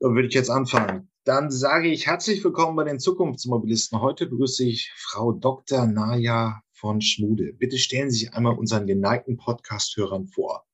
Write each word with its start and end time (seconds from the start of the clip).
Würde 0.00 0.28
ich 0.28 0.34
jetzt 0.34 0.50
anfangen. 0.50 1.10
Dann 1.24 1.50
sage 1.50 1.88
ich 1.88 2.06
herzlich 2.06 2.44
willkommen 2.44 2.76
bei 2.76 2.84
den 2.84 2.98
Zukunftsmobilisten. 2.98 4.00
Heute 4.00 4.26
begrüße 4.26 4.64
ich 4.64 4.92
Frau 4.96 5.32
Dr. 5.32 5.86
Naja 5.86 6.60
von 6.72 7.00
Schmude. 7.00 7.54
Bitte 7.54 7.78
stellen 7.78 8.10
Sie 8.10 8.18
sich 8.18 8.34
einmal 8.34 8.56
unseren 8.58 8.86
geneigten 8.86 9.38
Podcast-Hörern 9.38 10.26
vor. 10.26 10.64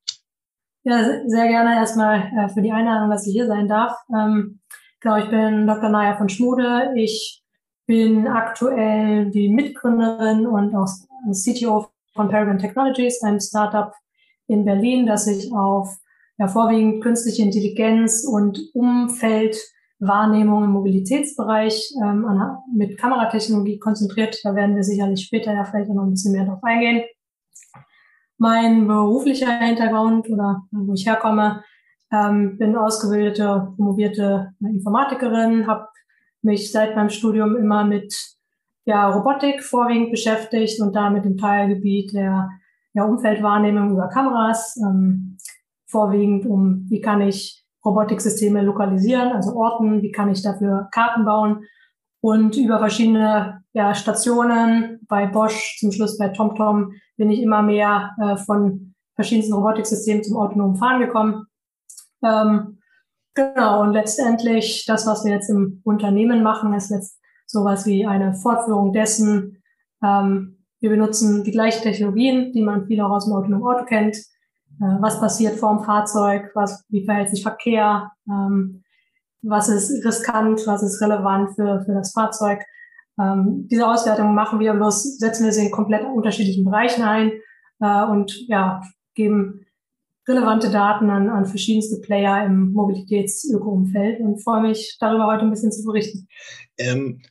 Ja, 0.82 1.04
sehr 1.26 1.46
gerne 1.46 1.76
erstmal 1.76 2.32
äh, 2.36 2.48
für 2.48 2.62
die 2.62 2.72
Einladung, 2.72 3.10
dass 3.10 3.26
ich 3.26 3.32
hier 3.32 3.46
sein 3.46 3.68
darf. 3.68 3.96
Ähm, 4.12 4.60
genau, 5.00 5.18
ich 5.18 5.30
bin 5.30 5.66
Dr. 5.66 5.90
Naja 5.90 6.16
von 6.16 6.28
Schmude. 6.28 6.92
Ich 6.96 7.44
bin 7.86 8.26
aktuell 8.26 9.30
die 9.30 9.48
Mitgründerin 9.48 10.46
und 10.46 10.74
auch 10.74 10.88
CTO 11.32 11.88
von 12.14 12.28
Paragon 12.28 12.58
Technologies, 12.58 13.22
einem 13.22 13.40
Startup 13.40 13.92
in 14.46 14.64
Berlin, 14.64 15.06
das 15.06 15.26
sich 15.26 15.52
auf 15.52 15.96
ja, 16.40 16.48
vorwiegend 16.48 17.02
künstliche 17.02 17.42
Intelligenz 17.42 18.24
und 18.24 18.58
Umfeldwahrnehmung 18.72 20.64
im 20.64 20.70
Mobilitätsbereich 20.70 21.92
ähm, 22.02 22.26
mit 22.74 22.96
Kameratechnologie 22.96 23.78
konzentriert. 23.78 24.40
Da 24.42 24.54
werden 24.54 24.74
wir 24.74 24.82
sicherlich 24.82 25.22
später 25.22 25.52
ja 25.52 25.64
vielleicht 25.64 25.90
noch 25.90 26.02
ein 26.02 26.12
bisschen 26.12 26.32
mehr 26.32 26.46
drauf 26.46 26.60
eingehen. 26.62 27.02
Mein 28.38 28.86
beruflicher 28.86 29.58
Hintergrund 29.58 30.30
oder 30.30 30.62
wo 30.70 30.94
ich 30.94 31.06
herkomme, 31.06 31.62
ähm, 32.10 32.56
bin 32.56 32.74
ausgebildete, 32.74 33.74
promovierte 33.76 34.54
Informatikerin, 34.60 35.66
habe 35.66 35.88
mich 36.40 36.72
seit 36.72 36.96
meinem 36.96 37.10
Studium 37.10 37.54
immer 37.54 37.84
mit 37.84 38.16
ja, 38.86 39.10
Robotik 39.10 39.62
vorwiegend 39.62 40.10
beschäftigt 40.10 40.80
und 40.80 40.96
da 40.96 41.10
mit 41.10 41.26
dem 41.26 41.36
Teilgebiet 41.36 42.14
der 42.14 42.48
ja, 42.94 43.04
Umfeldwahrnehmung 43.04 43.92
über 43.92 44.08
Kameras. 44.08 44.78
Ähm, 44.82 45.29
vorwiegend 45.90 46.46
um, 46.46 46.86
wie 46.88 47.00
kann 47.00 47.20
ich 47.20 47.64
Robotiksysteme 47.84 48.62
lokalisieren, 48.62 49.32
also 49.32 49.54
orten, 49.56 50.02
wie 50.02 50.12
kann 50.12 50.30
ich 50.30 50.42
dafür 50.42 50.88
Karten 50.92 51.24
bauen 51.24 51.64
und 52.20 52.56
über 52.56 52.78
verschiedene 52.78 53.62
ja, 53.72 53.94
Stationen 53.94 55.00
bei 55.08 55.26
Bosch, 55.26 55.78
zum 55.78 55.92
Schluss 55.92 56.18
bei 56.18 56.28
TomTom, 56.28 56.92
bin 57.16 57.30
ich 57.30 57.42
immer 57.42 57.62
mehr 57.62 58.10
äh, 58.20 58.36
von 58.36 58.94
verschiedensten 59.14 59.54
Robotiksystemen 59.54 60.22
zum 60.22 60.36
autonomen 60.36 60.76
Fahren 60.76 61.00
gekommen. 61.00 61.46
Ähm, 62.22 62.78
genau, 63.34 63.82
und 63.82 63.92
letztendlich 63.92 64.84
das, 64.86 65.06
was 65.06 65.24
wir 65.24 65.32
jetzt 65.32 65.48
im 65.48 65.80
Unternehmen 65.84 66.42
machen, 66.42 66.74
ist 66.74 66.90
jetzt 66.90 67.18
sowas 67.46 67.86
wie 67.86 68.06
eine 68.06 68.34
Fortführung 68.34 68.92
dessen. 68.92 69.62
Ähm, 70.04 70.64
wir 70.80 70.90
benutzen 70.90 71.44
die 71.44 71.50
gleichen 71.50 71.82
Technologien, 71.82 72.52
die 72.52 72.62
man 72.62 72.86
viel 72.86 73.00
auch 73.00 73.10
aus 73.10 73.24
dem 73.24 73.34
autonomen 73.34 73.64
Auto 73.64 73.84
kennt, 73.84 74.16
was 75.00 75.20
passiert 75.20 75.58
vor 75.58 75.76
dem 75.76 75.84
Fahrzeug, 75.84 76.50
was, 76.54 76.84
wie 76.88 77.04
verhält 77.04 77.28
sich 77.28 77.42
Verkehr, 77.42 78.12
ähm, 78.28 78.82
was 79.42 79.68
ist 79.68 80.04
riskant, 80.04 80.66
was 80.66 80.82
ist 80.82 81.00
relevant 81.00 81.54
für, 81.54 81.82
für 81.84 81.92
das 81.92 82.12
Fahrzeug. 82.12 82.60
Ähm, 83.18 83.68
diese 83.70 83.86
Auswertung 83.86 84.34
machen 84.34 84.58
wir, 84.60 84.72
bloß 84.72 85.18
setzen 85.18 85.44
wir 85.44 85.52
sie 85.52 85.66
in 85.66 85.70
komplett 85.70 86.04
unterschiedlichen 86.04 86.64
Bereichen 86.64 87.02
ein 87.02 87.32
äh, 87.80 88.04
und 88.04 88.46
ja, 88.48 88.82
geben 89.14 89.66
relevante 90.26 90.70
Daten 90.70 91.10
an, 91.10 91.28
an 91.28 91.46
verschiedenste 91.46 92.00
Player 92.00 92.44
im 92.46 92.72
Mobilitätsöko-Umfeld 92.72 94.20
und 94.20 94.42
freue 94.42 94.62
mich 94.62 94.96
darüber 95.00 95.26
heute 95.26 95.42
ein 95.42 95.50
bisschen 95.50 95.72
zu 95.72 95.84
berichten. 95.84 96.28
Ähm, 96.78 97.22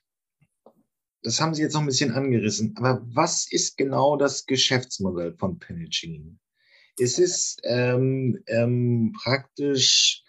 das 1.24 1.42
haben 1.42 1.54
Sie 1.54 1.62
jetzt 1.62 1.74
noch 1.74 1.82
ein 1.82 1.88
bisschen 1.88 2.12
angerissen, 2.12 2.76
aber 2.78 3.02
was 3.14 3.52
ist 3.52 3.78
genau 3.78 4.16
das 4.16 4.46
Geschäftsmodell 4.46 5.34
von 5.38 5.60
Penagine? 5.60 6.38
Es 7.00 7.20
ist 7.20 7.62
ähm, 7.64 8.40
ähm, 8.48 9.14
praktisch, 9.24 10.24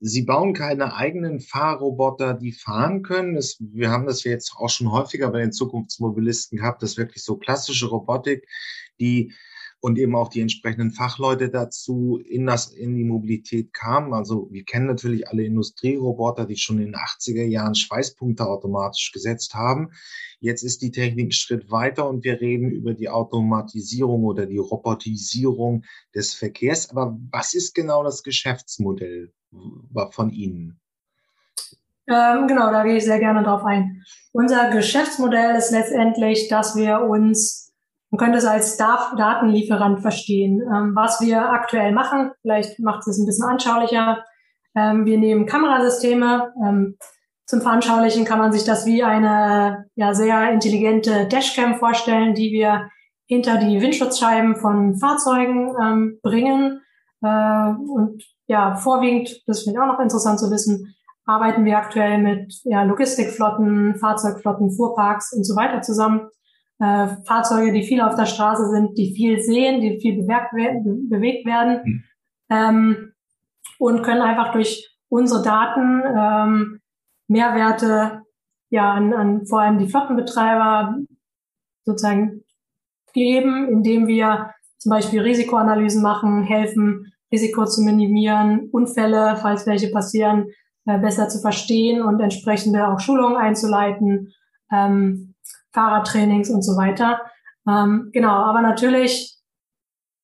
sie 0.00 0.22
bauen 0.22 0.52
keine 0.52 0.94
eigenen 0.94 1.40
Fahrroboter, 1.40 2.34
die 2.34 2.52
fahren 2.52 3.02
können. 3.02 3.34
Das, 3.34 3.56
wir 3.60 3.90
haben 3.90 4.06
das 4.06 4.24
jetzt 4.24 4.54
auch 4.56 4.68
schon 4.68 4.90
häufiger 4.90 5.30
bei 5.30 5.40
den 5.40 5.52
Zukunftsmobilisten 5.52 6.58
gehabt, 6.58 6.82
das 6.82 6.96
wirklich 6.96 7.24
so 7.24 7.36
klassische 7.36 7.86
Robotik, 7.86 8.46
die 9.00 9.32
und 9.84 9.98
eben 9.98 10.16
auch 10.16 10.30
die 10.30 10.40
entsprechenden 10.40 10.92
Fachleute 10.92 11.50
dazu 11.50 12.18
in 12.24 12.46
das, 12.46 12.72
in 12.72 12.96
die 12.96 13.04
Mobilität 13.04 13.74
kamen. 13.74 14.14
Also 14.14 14.48
wir 14.50 14.64
kennen 14.64 14.86
natürlich 14.86 15.28
alle 15.28 15.44
Industrieroboter, 15.44 16.46
die 16.46 16.56
schon 16.56 16.78
in 16.78 16.86
den 16.86 16.94
80er 16.94 17.44
Jahren 17.44 17.74
Schweißpunkte 17.74 18.46
automatisch 18.46 19.12
gesetzt 19.12 19.54
haben. 19.54 19.90
Jetzt 20.40 20.62
ist 20.62 20.80
die 20.80 20.90
Technik 20.90 21.24
einen 21.24 21.32
Schritt 21.32 21.70
weiter 21.70 22.08
und 22.08 22.24
wir 22.24 22.40
reden 22.40 22.70
über 22.70 22.94
die 22.94 23.10
Automatisierung 23.10 24.24
oder 24.24 24.46
die 24.46 24.56
Robotisierung 24.56 25.84
des 26.14 26.32
Verkehrs. 26.32 26.88
Aber 26.88 27.18
was 27.30 27.52
ist 27.52 27.74
genau 27.74 28.02
das 28.02 28.22
Geschäftsmodell 28.22 29.34
von 30.12 30.30
Ihnen? 30.30 30.80
Ähm, 32.08 32.46
genau, 32.48 32.72
da 32.72 32.84
gehe 32.84 32.96
ich 32.96 33.04
sehr 33.04 33.18
gerne 33.18 33.42
drauf 33.42 33.64
ein. 33.64 34.02
Unser 34.32 34.70
Geschäftsmodell 34.70 35.56
ist 35.56 35.72
letztendlich, 35.72 36.48
dass 36.48 36.74
wir 36.74 37.02
uns 37.02 37.63
man 38.14 38.18
könnte 38.18 38.38
es 38.38 38.44
als 38.44 38.76
Datenlieferant 38.76 40.00
verstehen. 40.00 40.60
Ähm, 40.60 40.92
was 40.94 41.20
wir 41.20 41.50
aktuell 41.50 41.90
machen, 41.90 42.30
vielleicht 42.42 42.78
macht 42.78 43.04
es 43.08 43.18
ein 43.18 43.26
bisschen 43.26 43.48
anschaulicher. 43.48 44.24
Ähm, 44.76 45.04
wir 45.04 45.18
nehmen 45.18 45.46
Kamerasysteme. 45.46 46.52
Ähm, 46.64 46.96
zum 47.44 47.60
Veranschaulichen 47.60 48.24
kann 48.24 48.38
man 48.38 48.52
sich 48.52 48.62
das 48.62 48.86
wie 48.86 49.02
eine 49.02 49.86
ja, 49.96 50.14
sehr 50.14 50.52
intelligente 50.52 51.26
Dashcam 51.26 51.74
vorstellen, 51.74 52.34
die 52.34 52.52
wir 52.52 52.88
hinter 53.26 53.56
die 53.56 53.80
Windschutzscheiben 53.80 54.54
von 54.54 54.96
Fahrzeugen 54.96 56.20
bringen. 56.22 56.82
Äh, 57.20 57.26
und 57.26 58.22
ja, 58.46 58.76
vorwiegend, 58.76 59.42
das 59.48 59.64
finde 59.64 59.76
ich 59.76 59.82
auch 59.82 59.92
noch 59.92 59.98
interessant 59.98 60.38
zu 60.38 60.52
wissen, 60.52 60.94
arbeiten 61.26 61.64
wir 61.64 61.78
aktuell 61.78 62.18
mit 62.18 62.60
ja, 62.62 62.84
Logistikflotten, 62.84 63.96
Fahrzeugflotten, 63.96 64.70
Fuhrparks 64.70 65.32
und 65.32 65.42
so 65.42 65.56
weiter 65.56 65.82
zusammen 65.82 66.28
äh, 66.84 67.24
Fahrzeuge, 67.24 67.72
die 67.72 67.82
viel 67.82 68.00
auf 68.00 68.14
der 68.14 68.26
Straße 68.26 68.68
sind, 68.68 68.98
die 68.98 69.14
viel 69.14 69.40
sehen, 69.40 69.80
die 69.80 69.98
viel 70.00 70.26
werden, 70.26 71.08
bewegt 71.08 71.46
werden 71.46 71.80
mhm. 71.84 72.04
ähm, 72.50 73.12
und 73.78 74.02
können 74.02 74.22
einfach 74.22 74.52
durch 74.52 74.94
unsere 75.08 75.42
Daten 75.42 76.02
ähm, 76.06 76.80
Mehrwerte 77.28 78.22
ja 78.70 78.92
an, 78.92 79.14
an 79.14 79.46
vor 79.46 79.60
allem 79.60 79.78
die 79.78 79.88
Flottenbetreiber 79.88 80.96
sozusagen 81.84 82.42
geben, 83.12 83.68
indem 83.68 84.06
wir 84.06 84.50
zum 84.78 84.90
Beispiel 84.90 85.20
Risikoanalysen 85.20 86.02
machen, 86.02 86.42
helfen, 86.42 87.12
Risiko 87.32 87.64
zu 87.64 87.82
minimieren, 87.82 88.68
Unfälle, 88.72 89.36
falls 89.40 89.66
welche 89.66 89.90
passieren, 89.90 90.48
äh, 90.86 90.98
besser 90.98 91.28
zu 91.28 91.40
verstehen 91.40 92.02
und 92.02 92.20
entsprechende 92.20 92.88
auch 92.88 93.00
Schulungen 93.00 93.36
einzuleiten. 93.36 94.32
Ähm, 94.70 95.33
Fahrradtrainings 95.72 96.50
und 96.50 96.62
so 96.62 96.76
weiter. 96.76 97.20
Ähm, 97.68 98.10
genau, 98.12 98.34
aber 98.34 98.62
natürlich 98.62 99.36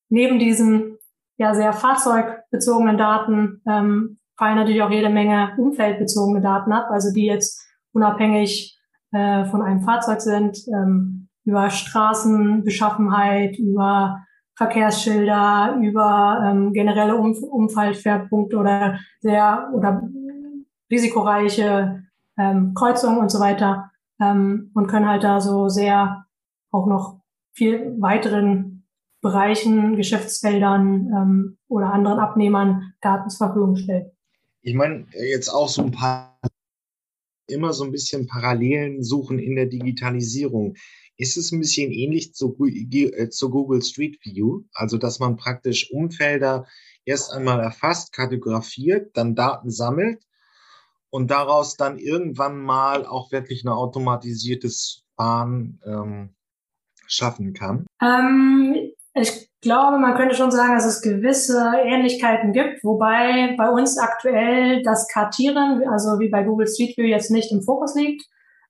neben 0.09 0.39
diesen 0.39 0.97
ja 1.37 1.53
sehr 1.53 1.73
fahrzeugbezogenen 1.73 2.97
Daten 2.97 3.61
ähm, 3.67 4.19
fallen 4.37 4.55
natürlich 4.55 4.81
auch 4.81 4.89
jede 4.89 5.09
Menge 5.09 5.53
umfeldbezogene 5.57 6.41
Daten 6.41 6.71
ab, 6.71 6.87
also 6.89 7.13
die 7.13 7.25
jetzt 7.25 7.63
unabhängig 7.93 8.77
äh, 9.11 9.45
von 9.45 9.61
einem 9.61 9.81
Fahrzeug 9.81 10.21
sind, 10.21 10.57
ähm, 10.67 11.29
über 11.43 11.69
Straßenbeschaffenheit, 11.69 13.57
über 13.57 14.23
Verkehrsschilder, 14.55 15.77
über 15.81 16.43
ähm, 16.45 16.73
generelle 16.73 17.15
um 17.15 17.33
Unfallschwerpunkte 17.33 18.57
oder 18.57 18.99
sehr 19.19 19.69
oder 19.73 20.03
risikoreiche 20.89 22.03
ähm, 22.37 22.73
Kreuzungen 22.73 23.19
und 23.19 23.29
so 23.29 23.39
weiter 23.39 23.90
ähm, 24.21 24.71
und 24.73 24.87
können 24.87 25.07
halt 25.07 25.23
da 25.23 25.41
so 25.41 25.69
sehr 25.69 26.25
auch 26.71 26.87
noch 26.87 27.21
viel 27.53 27.99
weiteren 27.99 28.87
Bereichen, 29.21 29.97
Geschäftsfeldern 29.97 31.11
ähm, 31.15 31.57
oder 31.67 31.93
anderen 31.93 32.19
Abnehmern 32.19 32.93
Daten 33.01 33.29
zur 33.29 33.47
Verfügung 33.47 33.75
stellen. 33.75 34.11
Ich 34.61 34.73
meine, 34.73 35.05
jetzt 35.13 35.49
auch 35.49 35.69
so 35.69 35.83
ein 35.83 35.91
paar, 35.91 36.39
immer 37.47 37.73
so 37.73 37.83
ein 37.83 37.91
bisschen 37.91 38.27
Parallelen 38.27 39.03
suchen 39.03 39.39
in 39.39 39.55
der 39.55 39.65
Digitalisierung. 39.65 40.75
Ist 41.17 41.37
es 41.37 41.51
ein 41.51 41.59
bisschen 41.59 41.91
ähnlich 41.91 42.33
zu, 42.33 42.57
äh, 42.65 43.29
zu 43.29 43.49
Google 43.49 43.81
Street 43.81 44.17
View? 44.23 44.63
Also, 44.73 44.97
dass 44.97 45.19
man 45.19 45.35
praktisch 45.35 45.91
Umfelder 45.91 46.65
erst 47.05 47.31
einmal 47.31 47.59
erfasst, 47.59 48.13
kartografiert, 48.13 49.15
dann 49.15 49.35
Daten 49.35 49.69
sammelt 49.69 50.23
und 51.11 51.29
daraus 51.29 51.77
dann 51.77 51.99
irgendwann 51.99 52.57
mal 52.57 53.05
auch 53.05 53.31
wirklich 53.31 53.63
ein 53.63 53.69
automatisiertes 53.69 55.03
Fahren 55.15 55.79
ähm, 55.85 56.33
schaffen 57.05 57.53
kann? 57.53 57.85
Ähm, 58.01 58.75
ich 59.13 59.49
glaube, 59.61 59.99
man 59.99 60.15
könnte 60.15 60.35
schon 60.35 60.51
sagen, 60.51 60.73
dass 60.73 60.85
es 60.85 61.01
gewisse 61.01 61.73
Ähnlichkeiten 61.83 62.53
gibt, 62.53 62.83
wobei 62.83 63.55
bei 63.57 63.69
uns 63.69 63.97
aktuell 63.97 64.81
das 64.83 65.07
Kartieren, 65.09 65.83
also 65.87 66.19
wie 66.19 66.29
bei 66.29 66.43
Google 66.43 66.67
Street 66.67 66.97
View, 66.97 67.05
jetzt 67.05 67.29
nicht 67.29 67.51
im 67.51 67.61
Fokus 67.61 67.93
liegt. 67.95 68.23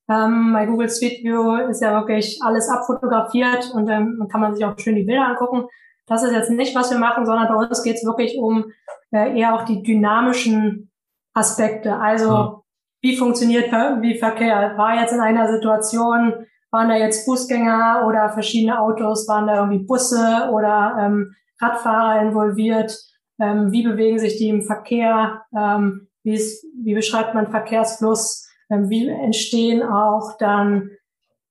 Ähm, 0.09 0.51
bei 0.51 0.65
Google 0.65 0.89
Street 0.89 1.23
View 1.23 1.69
ist 1.69 1.81
ja 1.81 1.93
wirklich 1.93 2.39
alles 2.41 2.67
abfotografiert 2.69 3.71
und 3.73 3.85
dann 3.85 4.27
kann 4.29 4.41
man 4.41 4.55
sich 4.55 4.65
auch 4.65 4.77
schön 4.77 4.95
die 4.95 5.03
Bilder 5.03 5.27
angucken. 5.27 5.67
Das 6.07 6.23
ist 6.23 6.33
jetzt 6.33 6.49
nicht, 6.49 6.75
was 6.75 6.91
wir 6.91 6.97
machen, 6.97 7.25
sondern 7.25 7.47
bei 7.47 7.55
uns 7.55 7.83
geht 7.83 7.95
es 7.95 8.03
wirklich 8.03 8.37
um 8.37 8.65
äh, 9.11 9.39
eher 9.39 9.53
auch 9.55 9.63
die 9.63 9.83
dynamischen 9.83 10.90
Aspekte. 11.33 11.97
Also 11.97 12.31
mhm. 12.31 12.55
wie 13.01 13.17
funktioniert 13.17 13.71
wie 13.71 14.17
Verkehr? 14.17 14.73
War 14.77 14.99
jetzt 14.99 15.13
in 15.13 15.19
einer 15.19 15.51
Situation, 15.51 16.45
waren 16.71 16.89
da 16.89 16.95
jetzt 16.95 17.25
Fußgänger 17.25 18.05
oder 18.07 18.29
verschiedene 18.29 18.79
Autos, 18.79 19.27
waren 19.27 19.47
da 19.47 19.55
irgendwie 19.57 19.85
Busse 19.85 20.49
oder 20.51 20.97
ähm, 20.99 21.33
Radfahrer 21.59 22.21
involviert? 22.21 22.97
Ähm, 23.39 23.71
wie 23.71 23.83
bewegen 23.83 24.19
sich 24.19 24.37
die 24.37 24.49
im 24.49 24.61
Verkehr? 24.61 25.43
Ähm, 25.55 26.07
wie, 26.23 26.33
ist, 26.33 26.65
wie 26.83 26.93
beschreibt 26.93 27.33
man 27.33 27.49
Verkehrsfluss? 27.49 28.47
Ähm, 28.69 28.89
wie 28.89 29.07
entstehen 29.07 29.83
auch 29.83 30.37
dann 30.37 30.91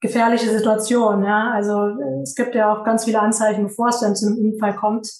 gefährliche 0.01 0.49
Situationen? 0.51 1.25
Ja? 1.25 1.51
Also 1.53 1.97
es 2.23 2.35
gibt 2.35 2.55
ja 2.55 2.73
auch 2.73 2.85
ganz 2.85 3.05
viele 3.05 3.21
Anzeichen, 3.21 3.65
bevor 3.65 3.89
es 3.89 4.01
dann 4.01 4.17
zu 4.17 4.27
einem 4.27 4.39
Unfall 4.39 4.75
kommt, 4.75 5.11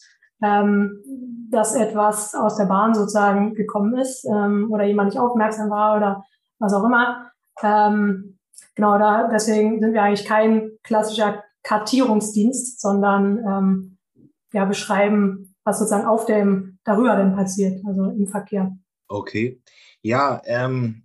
ähm, 0.43 1.03
dass 1.51 1.75
etwas 1.75 2.35
aus 2.35 2.57
der 2.57 2.67
Bahn 2.67 2.95
sozusagen 2.95 3.55
gekommen 3.55 3.97
ist 3.99 4.25
ähm, 4.25 4.69
oder 4.71 4.85
jemand 4.85 5.11
nicht 5.11 5.21
aufmerksam 5.21 5.71
war 5.71 5.97
oder 5.97 6.25
was 6.59 6.73
auch 6.73 6.85
immer. 6.85 7.31
Ähm, 7.63 8.39
genau, 8.75 8.99
da 8.99 9.29
deswegen 9.29 9.81
sind 9.81 9.93
wir 9.93 10.03
eigentlich 10.03 10.27
kein 10.27 10.71
klassischer 10.83 11.43
Kartierungsdienst, 11.63 12.81
sondern 12.81 13.39
ähm, 13.39 13.99
ja, 14.53 14.65
beschreiben, 14.65 15.55
was 15.65 15.79
sozusagen 15.79 16.07
auf 16.07 16.27
dem 16.27 16.79
darüber 16.85 17.17
denn 17.17 17.35
passiert, 17.35 17.83
also 17.87 18.11
im 18.11 18.27
Verkehr. 18.27 18.77
Okay. 19.09 19.61
Ja, 20.03 20.41
ähm, 20.45 21.03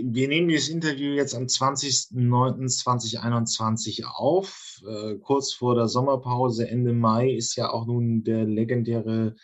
wir 0.00 0.28
nehmen 0.28 0.46
dieses 0.48 0.68
Interview 0.68 1.14
jetzt 1.14 1.34
am 1.34 1.42
20.09.2021 1.44 4.04
auf. 4.04 4.80
Äh, 4.86 5.16
kurz 5.16 5.52
vor 5.52 5.74
der 5.74 5.88
Sommerpause, 5.88 6.68
Ende 6.68 6.92
Mai, 6.92 7.32
ist 7.32 7.56
ja 7.56 7.70
auch 7.70 7.84
nun 7.86 8.22
der 8.22 8.44
legendäre, 8.44 9.34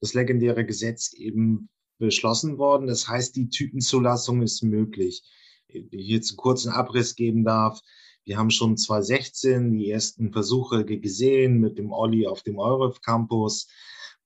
das 0.00 0.14
legendäre 0.14 0.66
Gesetz 0.66 1.12
eben 1.12 1.68
beschlossen 1.98 2.58
worden. 2.58 2.88
Das 2.88 3.06
heißt, 3.06 3.36
die 3.36 3.48
Typenzulassung 3.48 4.42
ist 4.42 4.64
möglich. 4.64 5.22
Hier 5.68 6.22
zu 6.22 6.34
kurzen 6.36 6.72
Abriss 6.72 7.14
geben 7.14 7.44
darf. 7.44 7.80
Wir 8.24 8.36
haben 8.36 8.50
schon 8.50 8.76
2016 8.76 9.70
die 9.72 9.90
ersten 9.90 10.32
Versuche 10.32 10.84
gesehen 10.84 11.60
mit 11.60 11.78
dem 11.78 11.92
Olli 11.92 12.26
auf 12.26 12.42
dem 12.42 12.58
Euref 12.58 13.00
Campus 13.00 13.68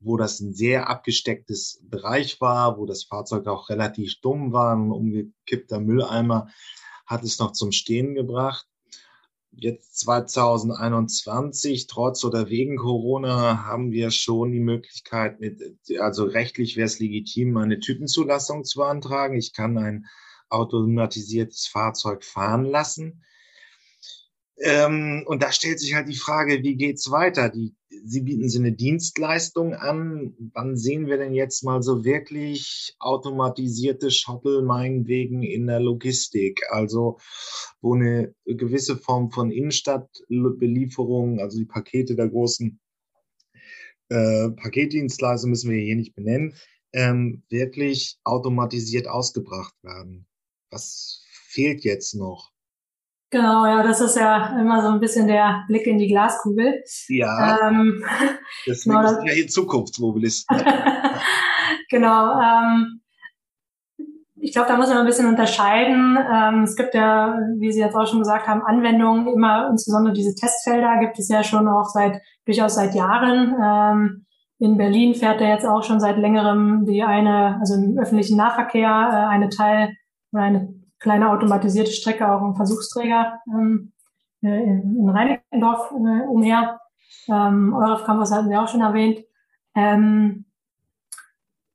wo 0.01 0.17
das 0.17 0.41
ein 0.41 0.55
sehr 0.55 0.89
abgestecktes 0.89 1.81
Bereich 1.83 2.41
war, 2.41 2.79
wo 2.79 2.87
das 2.87 3.05
Fahrzeug 3.05 3.47
auch 3.47 3.69
relativ 3.69 4.21
dumm 4.21 4.53
war, 4.53 4.75
ein 4.77 4.91
umgekippter 4.91 5.81
Mülleimer 5.81 6.49
hat 7.07 7.25
es 7.25 7.39
noch 7.39 7.53
zum 7.53 7.73
Stehen 7.73 8.15
gebracht. 8.15 8.67
Jetzt 9.51 9.99
2021, 10.01 11.89
trotz 11.89 12.23
oder 12.23 12.49
wegen 12.49 12.77
Corona, 12.77 13.65
haben 13.65 13.91
wir 13.91 14.11
schon 14.11 14.53
die 14.53 14.61
Möglichkeit, 14.61 15.41
mit, 15.41 15.61
also 15.99 16.25
rechtlich 16.25 16.77
wäre 16.77 16.87
es 16.87 17.01
legitim, 17.01 17.57
eine 17.57 17.81
Typenzulassung 17.81 18.65
zu 18.65 18.79
beantragen. 18.79 19.37
Ich 19.37 19.53
kann 19.53 19.79
ein 19.79 20.07
automatisiertes 20.49 21.67
Fahrzeug 21.67 22.25
fahren 22.25 22.65
lassen. 22.65 23.25
Ähm, 24.61 25.25
und 25.27 25.43
da 25.43 25.53
stellt 25.53 25.79
sich 25.79 25.95
halt 25.95 26.09
die 26.09 26.17
Frage, 26.17 26.63
wie 26.63 26.77
geht's 26.77 27.11
weiter? 27.11 27.49
Die, 27.49 27.75
Sie 28.05 28.23
bieten 28.23 28.49
Sie 28.49 28.59
eine 28.59 28.73
Dienstleistung 28.73 29.75
an. 29.75 30.35
Wann 30.53 30.77
sehen 30.77 31.07
wir 31.07 31.17
denn 31.17 31.35
jetzt 31.35 31.65
mal 31.65 31.83
so 31.83 32.05
wirklich 32.05 32.95
automatisierte 32.99 34.11
Shuttle 34.11 34.63
meinetwegen 34.63 35.43
in 35.43 35.67
der 35.67 35.81
Logistik? 35.81 36.63
Also, 36.71 37.19
wo 37.81 37.95
eine 37.95 38.35
gewisse 38.45 38.97
Form 38.97 39.31
von 39.31 39.51
Innenstadtbelieferung, 39.51 41.41
also 41.41 41.59
die 41.59 41.67
Pakete 41.67 42.15
der 42.17 42.29
großen 42.29 42.81
äh, 44.11 44.51
Paketdienstleister 44.51 45.49
müssen 45.49 45.71
wir 45.71 45.81
hier 45.81 45.97
nicht 45.97 46.15
benennen, 46.15 46.55
ähm, 46.93 47.43
wirklich 47.49 48.19
automatisiert 48.25 49.07
ausgebracht 49.07 49.75
werden. 49.83 50.27
Was 50.71 51.23
fehlt 51.31 51.85
jetzt 51.85 52.15
noch? 52.15 52.51
Genau, 53.31 53.67
ja, 53.67 53.83
das 53.83 54.01
ist 54.01 54.17
ja 54.17 54.59
immer 54.59 54.81
so 54.81 54.89
ein 54.89 55.01
bisschen 55.01 55.27
der 55.27 55.65
Blick 55.69 55.87
in 55.87 55.99
die 55.99 56.09
Glaskugel. 56.09 56.83
Ja. 57.09 57.69
Ähm, 57.69 58.03
deswegen 58.67 58.97
genau, 58.97 59.11
ist 59.11 59.27
ja 59.27 59.33
hier 59.33 59.49
Zukunftsmobilisten. 59.49 60.57
genau. 61.91 62.41
Ähm, 62.41 63.03
ich 64.41 64.53
glaube, 64.53 64.69
da 64.69 64.77
muss 64.77 64.89
man 64.89 64.99
ein 64.99 65.07
bisschen 65.07 65.29
unterscheiden. 65.29 66.17
Ähm, 66.17 66.63
es 66.63 66.77
gibt 66.77 66.95
ja, 66.95 67.39
wie 67.59 67.71
Sie 67.71 67.81
jetzt 67.81 67.97
auch 67.97 68.07
schon 68.07 68.21
gesagt 68.21 68.47
haben, 68.47 68.63
Anwendungen, 68.63 69.27
immer 69.27 69.69
insbesondere 69.71 70.15
diese 70.15 70.35
Testfelder 70.35 70.99
gibt 71.01 71.19
es 71.19 71.29
ja 71.29 71.43
schon 71.43 71.69
auch 71.69 71.89
seit 71.89 72.23
durchaus 72.47 72.77
seit 72.77 72.95
Jahren. 72.95 73.55
Ähm, 73.63 74.27
in 74.59 74.77
Berlin 74.77 75.15
fährt 75.15 75.41
er 75.41 75.51
jetzt 75.51 75.67
auch 75.67 75.85
schon 75.85 76.01
seit 76.01 76.17
längerem 76.17 76.87
die 76.87 77.03
eine, 77.03 77.59
also 77.61 77.75
im 77.75 77.99
öffentlichen 77.99 78.37
Nahverkehr, 78.37 78.89
äh, 78.89 79.35
eine 79.35 79.51
Teil 79.51 79.95
oder 80.33 80.43
eine 80.43 80.78
kleine 80.99 81.31
automatisierte 81.31 81.93
Strecke 81.93 82.31
auch 82.31 82.43
ein 82.43 82.57
Versuchsträger 82.57 83.41
ähm, 83.49 83.93
äh, 84.43 84.63
in, 84.63 84.97
in 84.99 85.09
Reinickendorf 85.09 85.91
äh, 85.93 86.27
umher. 86.27 86.81
Ähm, 87.29 87.75
Euref 87.75 88.05
Campus 88.05 88.33
hatten 88.33 88.51
wir 88.51 88.63
auch 88.63 88.69
schon 88.69 88.81
erwähnt. 88.81 89.21
Ähm, 89.75 90.45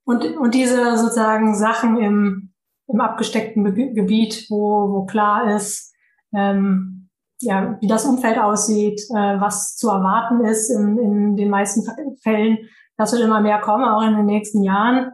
und, 0.05 0.25
und 0.37 0.53
diese 0.53 0.97
sozusagen 0.97 1.55
Sachen 1.55 1.97
im, 1.97 2.53
im 2.87 3.01
abgesteckten 3.01 3.63
Be 3.63 3.93
Gebiet, 3.93 4.47
wo, 4.49 4.91
wo 4.91 5.05
klar 5.05 5.55
ist, 5.55 5.93
ähm, 6.33 7.09
ja, 7.39 7.77
wie 7.81 7.87
das 7.87 8.05
Umfeld 8.05 8.37
aussieht, 8.37 9.01
äh, 9.09 9.39
was 9.39 9.75
zu 9.75 9.89
erwarten 9.89 10.45
ist 10.45 10.69
in, 10.69 10.97
in 10.97 11.35
den 11.35 11.49
meisten 11.49 11.83
Fällen, 12.21 12.57
das 12.97 13.11
wird 13.11 13.23
immer 13.23 13.41
mehr 13.41 13.59
kommen, 13.59 13.85
auch 13.85 14.03
in 14.03 14.15
den 14.15 14.25
nächsten 14.25 14.63
Jahren. 14.63 15.11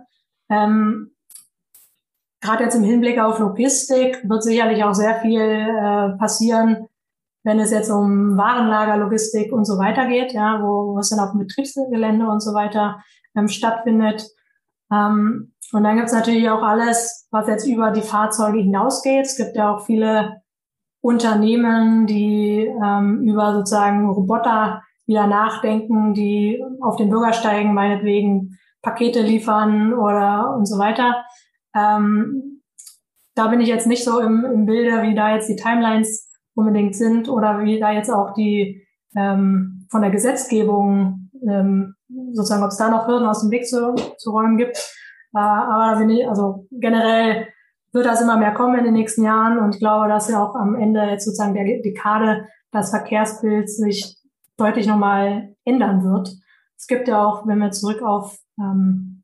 Ähm, 0.49 1.11
Gerade 2.41 2.63
jetzt 2.63 2.75
im 2.75 2.83
Hinblick 2.83 3.19
auf 3.19 3.39
Logistik 3.39 4.21
wird 4.27 4.43
sicherlich 4.43 4.83
auch 4.83 4.93
sehr 4.93 5.19
viel 5.19 5.41
äh, 5.41 6.17
passieren, 6.17 6.87
wenn 7.43 7.59
es 7.59 7.71
jetzt 7.71 7.89
um 7.89 8.37
Warenlager, 8.37 8.97
Logistik 8.97 9.51
und 9.51 9.65
so 9.65 9.77
weiter 9.77 10.07
geht, 10.07 10.33
ja, 10.33 10.61
wo, 10.61 10.95
wo 10.95 10.99
es 10.99 11.09
dann 11.09 11.19
auf 11.19 11.31
dem 11.31 11.39
Betriebsgelände 11.39 12.27
und 12.27 12.41
so 12.41 12.53
weiter 12.53 13.03
ähm, 13.35 13.47
stattfindet. 13.47 14.29
Ähm, 14.91 15.53
und 15.71 15.83
dann 15.83 15.95
gibt 15.95 16.07
es 16.07 16.13
natürlich 16.13 16.49
auch 16.49 16.63
alles, 16.63 17.27
was 17.31 17.47
jetzt 17.47 17.67
über 17.67 17.91
die 17.91 18.01
Fahrzeuge 18.01 18.59
hinausgeht. 18.59 19.25
Es 19.25 19.37
gibt 19.37 19.55
ja 19.55 19.75
auch 19.75 19.85
viele 19.85 20.41
Unternehmen, 21.01 22.07
die 22.07 22.65
ähm, 22.65 23.21
über 23.21 23.53
sozusagen 23.53 24.09
Roboter 24.09 24.81
wieder 25.05 25.27
nachdenken, 25.27 26.13
die 26.13 26.63
auf 26.81 26.95
den 26.95 27.09
Bürgersteigen 27.09 27.73
meinetwegen 27.73 28.57
Pakete 28.81 29.21
liefern 29.21 29.93
oder 29.93 30.55
und 30.55 30.65
so 30.65 30.77
weiter. 30.77 31.25
Ähm, 31.75 32.61
da 33.35 33.47
bin 33.47 33.61
ich 33.61 33.69
jetzt 33.69 33.87
nicht 33.87 34.03
so 34.03 34.19
im, 34.19 34.45
im 34.45 34.65
Bilde, 34.65 35.01
wie 35.03 35.15
da 35.15 35.33
jetzt 35.33 35.47
die 35.47 35.55
Timelines 35.55 36.29
unbedingt 36.55 36.95
sind 36.95 37.29
oder 37.29 37.63
wie 37.63 37.79
da 37.79 37.91
jetzt 37.91 38.09
auch 38.09 38.33
die 38.33 38.85
ähm, 39.15 39.87
von 39.89 40.01
der 40.01 40.11
Gesetzgebung 40.11 41.29
ähm, 41.47 41.95
sozusagen, 42.33 42.63
ob 42.63 42.69
es 42.69 42.77
da 42.77 42.89
noch 42.89 43.07
Hürden 43.07 43.27
aus 43.27 43.41
dem 43.41 43.51
Weg 43.51 43.65
zu, 43.65 43.95
zu 44.17 44.31
räumen 44.31 44.57
gibt. 44.57 44.77
Äh, 45.33 45.39
aber 45.39 45.99
bin 45.99 46.09
ich, 46.09 46.27
also 46.27 46.67
generell 46.71 47.47
wird 47.91 48.05
das 48.05 48.21
immer 48.21 48.37
mehr 48.37 48.53
kommen 48.53 48.77
in 48.77 48.85
den 48.85 48.93
nächsten 48.93 49.23
Jahren 49.23 49.57
und 49.57 49.75
ich 49.75 49.79
glaube, 49.79 50.07
dass 50.07 50.29
ja 50.29 50.43
auch 50.43 50.55
am 50.55 50.75
Ende 50.75 51.01
jetzt 51.03 51.25
sozusagen 51.25 51.53
der 51.53 51.63
Dekade 51.63 52.47
das 52.71 52.91
Verkehrsbild 52.91 53.69
sich 53.69 54.17
deutlich 54.57 54.85
nochmal 54.85 55.55
ändern 55.65 56.03
wird. 56.03 56.35
Es 56.77 56.87
gibt 56.87 57.07
ja 57.07 57.25
auch, 57.25 57.47
wenn 57.47 57.59
wir 57.59 57.71
zurück 57.71 58.01
auf 58.03 58.37
ähm, 58.59 59.18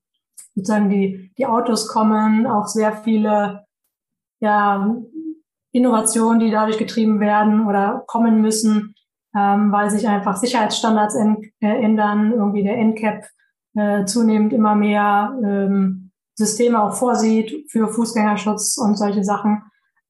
sozusagen 0.55 0.89
die, 0.89 1.31
die 1.37 1.45
Autos 1.45 1.87
kommen, 1.87 2.47
auch 2.47 2.67
sehr 2.67 2.93
viele 2.93 3.65
ja, 4.39 4.95
Innovationen, 5.71 6.39
die 6.39 6.51
dadurch 6.51 6.77
getrieben 6.77 7.19
werden 7.19 7.67
oder 7.67 8.03
kommen 8.07 8.41
müssen, 8.41 8.95
ähm, 9.35 9.71
weil 9.71 9.89
sich 9.89 10.07
einfach 10.07 10.37
Sicherheitsstandards 10.37 11.15
äh, 11.15 11.41
ändern, 11.59 12.31
irgendwie 12.31 12.63
der 12.63 12.77
NCAP 12.77 13.25
äh, 13.75 14.05
zunehmend 14.05 14.53
immer 14.53 14.75
mehr 14.75 15.37
ähm, 15.43 16.11
Systeme 16.35 16.81
auch 16.81 16.93
vorsieht 16.93 17.69
für 17.69 17.87
Fußgängerschutz 17.87 18.77
und 18.77 18.97
solche 18.97 19.23
Sachen. 19.23 19.63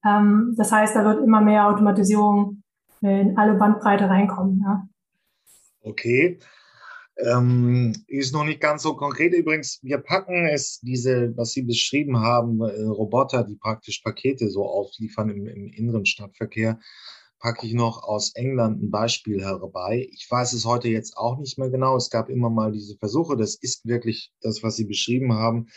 Ähm, 0.05 0.53
das 0.57 0.71
heißt, 0.71 0.95
da 0.95 1.03
wird 1.03 1.23
immer 1.23 1.41
mehr 1.41 1.67
Automatisierung 1.67 2.61
äh, 3.01 3.21
in 3.21 3.37
alle 3.37 3.55
Bandbreite 3.55 4.09
reinkommen. 4.09 4.61
Ja. 4.63 4.87
Okay. 5.81 6.39
Ähm, 7.17 7.93
ist 8.07 8.33
noch 8.33 8.43
nicht 8.43 8.59
ganz 8.59 8.83
so 8.83 8.95
konkret. 8.95 9.33
Übrigens, 9.33 9.79
wir 9.81 9.99
packen 9.99 10.47
es, 10.47 10.79
diese, 10.81 11.35
was 11.37 11.51
Sie 11.51 11.61
beschrieben 11.61 12.19
haben, 12.19 12.61
äh, 12.61 12.83
Roboter, 12.83 13.43
die 13.43 13.55
praktisch 13.55 14.01
Pakete 14.01 14.49
so 14.49 14.65
aufliefern 14.65 15.29
im, 15.29 15.47
im 15.47 15.67
inneren 15.67 16.05
Stadtverkehr, 16.05 16.79
packe 17.39 17.67
ich 17.67 17.73
noch 17.73 18.03
aus 18.03 18.33
England 18.35 18.81
ein 18.81 18.91
Beispiel 18.91 19.41
herbei. 19.41 20.09
Ich 20.11 20.27
weiß 20.29 20.53
es 20.53 20.65
heute 20.65 20.89
jetzt 20.89 21.15
auch 21.17 21.37
nicht 21.37 21.57
mehr 21.57 21.69
genau. 21.69 21.95
Es 21.95 22.09
gab 22.09 22.29
immer 22.29 22.49
mal 22.49 22.71
diese 22.71 22.97
Versuche. 22.97 23.37
Das 23.37 23.55
ist 23.55 23.85
wirklich 23.85 24.33
das, 24.41 24.63
was 24.63 24.75
Sie 24.75 24.85
beschrieben 24.85 25.33
haben. 25.33 25.67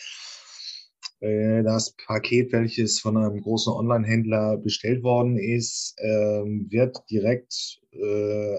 Äh, 1.21 1.63
das 1.63 1.95
Paket, 2.07 2.53
welches 2.53 3.01
von 3.01 3.17
einem 3.17 3.41
großen 3.41 3.73
Online-Händler 3.73 4.59
bestellt 4.59 5.03
worden 5.03 5.37
ist, 5.39 5.97
ähm, 5.99 6.67
wird 6.71 6.99
direkt 7.11 7.81
äh, 7.93 8.59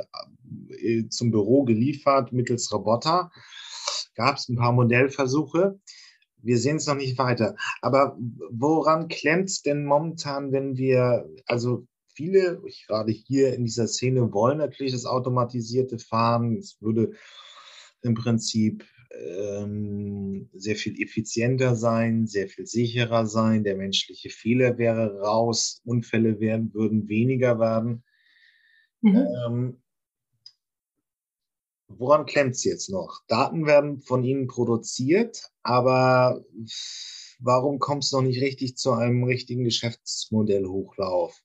zum 1.10 1.32
Büro 1.32 1.64
geliefert 1.64 2.34
mittels 2.34 2.72
Roboter. 2.74 3.32
Gab 4.16 4.38
es 4.38 4.50
ein 4.50 4.58
paar 4.58 4.74
Modellversuche. 4.74 5.80
wir 6.42 6.58
sehen 6.58 6.78
es 6.78 6.88
noch 6.88 6.96
nicht 6.96 7.18
weiter. 7.18 7.56
Aber 7.82 8.18
woran 8.50 9.10
klemmt 9.10 9.50
es 9.50 9.62
denn 9.62 9.86
momentan, 9.86 10.52
wenn 10.52 10.78
wir, 10.78 11.26
also 11.46 11.86
viele, 12.14 12.62
gerade 12.88 13.12
hier 13.12 13.54
in 13.54 13.66
dieser 13.66 13.88
Szene, 13.88 14.32
wollen 14.34 14.58
natürlich 14.58 14.94
das 14.94 15.06
automatisierte 15.06 16.00
Fahren. 16.00 16.58
Es 16.58 16.78
würde 16.82 17.12
im 18.02 18.14
Prinzip 18.14 18.86
ähm, 19.12 20.50
sehr 20.54 20.76
viel 20.76 21.02
effizienter 21.02 21.76
sein, 21.76 22.28
sehr 22.28 22.48
viel 22.48 22.66
sicherer 22.66 23.26
sein. 23.26 23.64
Der 23.64 23.76
menschliche 23.76 24.30
Fehler 24.30 24.78
wäre 24.78 25.20
raus, 25.20 25.82
Unfälle 25.86 26.40
werden, 26.40 26.74
würden 26.74 27.08
weniger 27.08 27.60
werden. 27.60 28.04
Mhm. 29.02 29.28
Ähm, 29.46 29.82
woran 31.88 32.26
klemmt 32.26 32.56
es 32.56 32.64
jetzt 32.64 32.90
noch? 32.90 33.22
Daten 33.28 33.66
werden 33.66 34.00
von 34.00 34.24
Ihnen 34.24 34.48
produziert, 34.48 35.50
aber 35.64 36.44
warum 37.40 37.80
kommt 37.80 38.04
es 38.04 38.12
noch 38.12 38.22
nicht 38.22 38.42
richtig 38.42 38.78
zu 38.78 38.94
einem 38.94 39.24
richtigen 39.24 39.64
Geschäftsmodellhochlauf? 39.64 41.36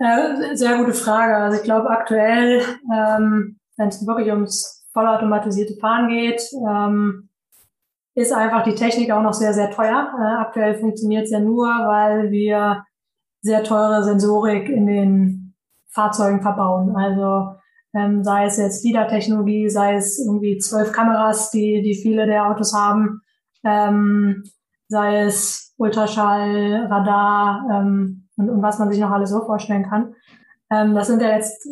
Ja, 0.00 0.54
sehr 0.54 0.78
gute 0.78 0.94
Frage. 0.94 1.36
Also 1.36 1.58
ich 1.58 1.62
glaube 1.62 1.88
aktuell, 1.90 2.62
ähm, 2.92 3.60
wenn 3.76 3.88
es 3.88 4.04
wirklich 4.06 4.28
ums 4.28 4.83
vollautomatisierte 4.94 5.74
Fahren 5.74 6.08
geht, 6.08 6.40
ähm, 6.66 7.28
ist 8.14 8.32
einfach 8.32 8.62
die 8.62 8.76
Technik 8.76 9.10
auch 9.10 9.22
noch 9.22 9.34
sehr, 9.34 9.52
sehr 9.52 9.70
teuer. 9.70 10.08
Äh, 10.18 10.40
aktuell 10.40 10.76
funktioniert 10.76 11.24
es 11.24 11.30
ja 11.30 11.40
nur, 11.40 11.66
weil 11.66 12.30
wir 12.30 12.84
sehr 13.42 13.62
teure 13.64 14.02
Sensorik 14.04 14.68
in 14.70 14.86
den 14.86 15.54
Fahrzeugen 15.90 16.40
verbauen. 16.40 16.96
Also 16.96 17.56
ähm, 17.94 18.24
sei 18.24 18.46
es 18.46 18.56
jetzt 18.56 18.84
LIDAR-Technologie, 18.84 19.68
sei 19.68 19.96
es 19.96 20.18
irgendwie 20.18 20.58
zwölf 20.58 20.92
Kameras, 20.92 21.50
die, 21.50 21.82
die 21.82 21.94
viele 21.94 22.26
der 22.26 22.48
Autos 22.48 22.72
haben, 22.72 23.20
ähm, 23.64 24.44
sei 24.88 25.22
es 25.22 25.74
Ultraschall, 25.76 26.86
Radar 26.88 27.66
ähm, 27.70 28.28
und, 28.36 28.48
und 28.48 28.62
was 28.62 28.78
man 28.78 28.90
sich 28.90 29.00
noch 29.00 29.10
alles 29.10 29.30
so 29.30 29.44
vorstellen 29.44 29.88
kann. 29.88 30.14
Ähm, 30.70 30.94
das 30.94 31.08
sind 31.08 31.20
ja 31.20 31.36
jetzt 31.36 31.68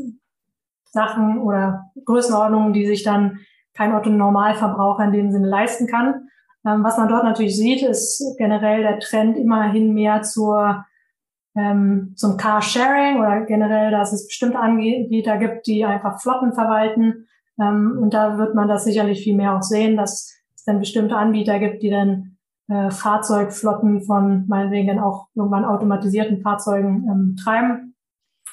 Sachen 0.92 1.40
oder 1.40 1.90
Größenordnungen, 2.04 2.72
die 2.72 2.86
sich 2.86 3.02
dann 3.02 3.40
kein 3.74 3.94
Otto-Normalverbraucher 3.94 5.04
in 5.04 5.12
dem 5.12 5.32
Sinne 5.32 5.48
leisten 5.48 5.86
kann. 5.86 6.28
Ähm, 6.66 6.84
was 6.84 6.98
man 6.98 7.08
dort 7.08 7.24
natürlich 7.24 7.56
sieht, 7.56 7.82
ist 7.82 8.36
generell 8.38 8.82
der 8.82 9.00
Trend 9.00 9.36
immerhin 9.36 9.94
mehr 9.94 10.22
zur 10.22 10.84
ähm, 11.54 12.14
zum 12.16 12.36
Car-Sharing 12.36 13.18
oder 13.18 13.42
generell, 13.42 13.90
dass 13.90 14.12
es 14.12 14.26
bestimmte 14.26 14.58
Anbieter 14.58 15.36
gibt, 15.36 15.66
die 15.66 15.84
einfach 15.84 16.20
Flotten 16.20 16.54
verwalten. 16.54 17.26
Ähm, 17.60 17.98
und 18.00 18.14
da 18.14 18.38
wird 18.38 18.54
man 18.54 18.68
das 18.68 18.84
sicherlich 18.84 19.22
viel 19.22 19.36
mehr 19.36 19.56
auch 19.56 19.62
sehen, 19.62 19.96
dass 19.96 20.34
es 20.54 20.64
dann 20.64 20.78
bestimmte 20.78 21.16
Anbieter 21.16 21.58
gibt, 21.58 21.82
die 21.82 21.90
dann 21.90 22.38
äh, 22.68 22.90
Fahrzeugflotten 22.90 24.02
von 24.02 24.46
meinetwegen 24.48 24.88
dann 24.88 24.98
auch 24.98 25.26
irgendwann 25.34 25.64
automatisierten 25.64 26.40
Fahrzeugen 26.40 27.06
ähm, 27.08 27.36
treiben. 27.42 27.94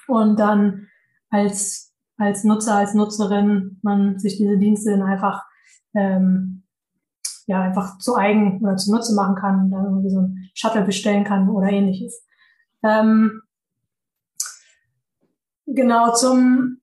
Und 0.08 0.40
dann 0.40 0.88
als, 1.30 1.89
als 2.20 2.44
Nutzer, 2.44 2.76
als 2.76 2.94
Nutzerin 2.94 3.80
man 3.82 4.20
sich 4.20 4.38
diese 4.38 4.58
Dienste 4.58 4.92
dann 4.92 5.04
einfach 5.04 5.44
ähm, 5.96 6.64
ja, 7.50 7.64
einfach 7.64 7.98
zu 7.98 8.16
eigen 8.16 8.62
oder 8.62 8.78
zu 8.78 8.92
Nutze 8.92 9.16
machen 9.16 9.34
kann 9.34 9.62
und 9.62 9.72
dann 9.72 9.86
irgendwie 9.86 10.12
so 10.12 10.20
ein 10.20 10.50
Shuttle 10.54 10.84
bestellen 10.84 11.24
kann 11.24 11.50
oder 11.50 11.68
ähnliches. 11.68 12.24
Ähm, 12.84 13.42
genau, 15.66 16.14
zum, 16.14 16.80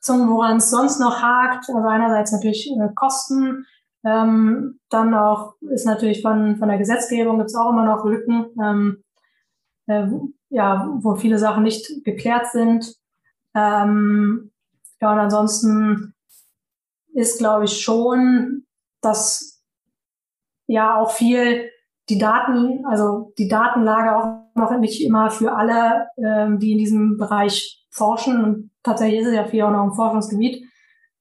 zum 0.00 0.30
woran 0.30 0.56
es 0.56 0.70
sonst 0.70 1.00
noch 1.00 1.20
hakt, 1.20 1.68
also 1.68 1.86
einerseits 1.86 2.32
natürlich 2.32 2.70
äh, 2.70 2.88
Kosten, 2.94 3.66
ähm, 4.02 4.80
dann 4.88 5.12
auch 5.12 5.56
ist 5.60 5.84
natürlich 5.84 6.22
von, 6.22 6.56
von 6.56 6.68
der 6.68 6.78
Gesetzgebung 6.78 7.36
gibt 7.36 7.50
es 7.50 7.54
auch 7.54 7.68
immer 7.68 7.84
noch 7.84 8.06
Lücken, 8.06 8.46
ähm, 8.62 9.04
äh, 9.86 10.06
ja, 10.48 10.88
wo 11.00 11.14
viele 11.16 11.38
Sachen 11.38 11.62
nicht 11.62 12.04
geklärt 12.04 12.46
sind. 12.50 12.96
Ähm, 13.54 14.49
ja, 15.00 15.12
und 15.12 15.18
ansonsten 15.18 16.14
ist, 17.14 17.38
glaube 17.38 17.64
ich, 17.64 17.82
schon, 17.82 18.64
dass 19.00 19.62
ja 20.66 20.96
auch 20.96 21.10
viel 21.10 21.70
die 22.08 22.18
Daten, 22.18 22.84
also 22.86 23.32
die 23.38 23.48
Datenlage 23.48 24.16
auch 24.16 24.40
noch 24.54 24.78
nicht 24.78 25.02
immer 25.02 25.30
für 25.30 25.52
alle, 25.52 26.08
ähm, 26.18 26.58
die 26.58 26.72
in 26.72 26.78
diesem 26.78 27.16
Bereich 27.16 27.86
forschen, 27.90 28.44
und 28.44 28.70
tatsächlich 28.82 29.20
ist 29.20 29.28
es 29.28 29.34
ja 29.34 29.44
viel 29.44 29.62
auch 29.62 29.70
noch 29.70 29.84
ein 29.84 29.94
Forschungsgebiet, 29.94 30.64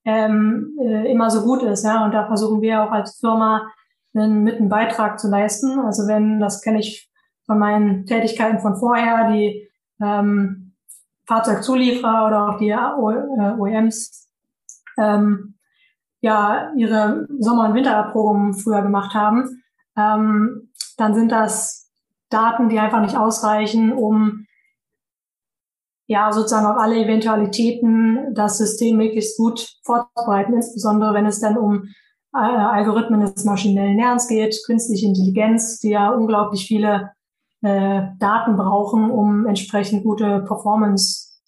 ähm, 0.05 0.77
äh, 0.81 1.11
immer 1.11 1.29
so 1.29 1.43
gut 1.43 1.63
ist. 1.63 1.83
Ja? 1.83 2.05
Und 2.05 2.13
da 2.13 2.27
versuchen 2.27 2.61
wir 2.61 2.83
auch 2.83 2.91
als 2.91 3.19
Firma 3.19 3.71
einen, 4.15 4.43
mit 4.43 4.57
einen 4.57 4.69
Beitrag 4.69 5.19
zu 5.19 5.29
leisten. 5.29 5.79
Also 5.79 6.07
wenn, 6.07 6.39
das 6.39 6.61
kenne 6.61 6.79
ich 6.79 7.09
von 7.45 7.59
meinen 7.59 8.05
Tätigkeiten 8.05 8.59
von 8.59 8.75
vorher, 8.75 9.31
die 9.31 9.67
ähm, 10.01 10.68
Fahrzeugzulieferer 11.29 12.25
oder 12.25 12.49
auch 12.49 12.57
die 12.57 12.73
OEMs 12.73 14.27
ähm, 14.97 15.55
ja 16.21 16.71
ihre 16.75 17.27
Sommer- 17.39 17.69
und 17.69 17.75
Wintererprobungen 17.75 18.55
früher 18.55 18.81
gemacht 18.81 19.13
haben, 19.13 19.61
ähm, 19.95 20.71
dann 20.97 21.13
sind 21.13 21.31
das 21.31 21.91
Daten, 22.29 22.69
die 22.69 22.79
einfach 22.79 23.01
nicht 23.01 23.15
ausreichen, 23.15 23.93
um 23.93 24.45
ja 26.07 26.31
sozusagen 26.31 26.65
auf 26.65 26.77
alle 26.77 26.97
Eventualitäten 26.97 28.33
das 28.33 28.57
System 28.57 28.97
möglichst 28.97 29.37
gut 29.37 29.75
vorzubereiten, 29.83 30.53
insbesondere 30.53 31.13
wenn 31.13 31.27
es 31.27 31.39
dann 31.39 31.57
um 31.57 31.83
äh, 32.33 32.39
Algorithmen 32.39 33.21
des 33.21 33.45
maschinellen 33.45 33.97
Lernens 33.97 34.27
geht, 34.27 34.57
künstliche 34.65 35.05
Intelligenz, 35.05 35.79
die 35.79 35.91
ja 35.91 36.09
unglaublich 36.09 36.65
viele 36.65 37.11
äh, 37.61 38.01
Daten 38.19 38.55
brauchen, 38.55 39.09
um 39.11 39.45
entsprechend 39.45 40.03
gute 40.03 40.41
Performance 40.41 41.39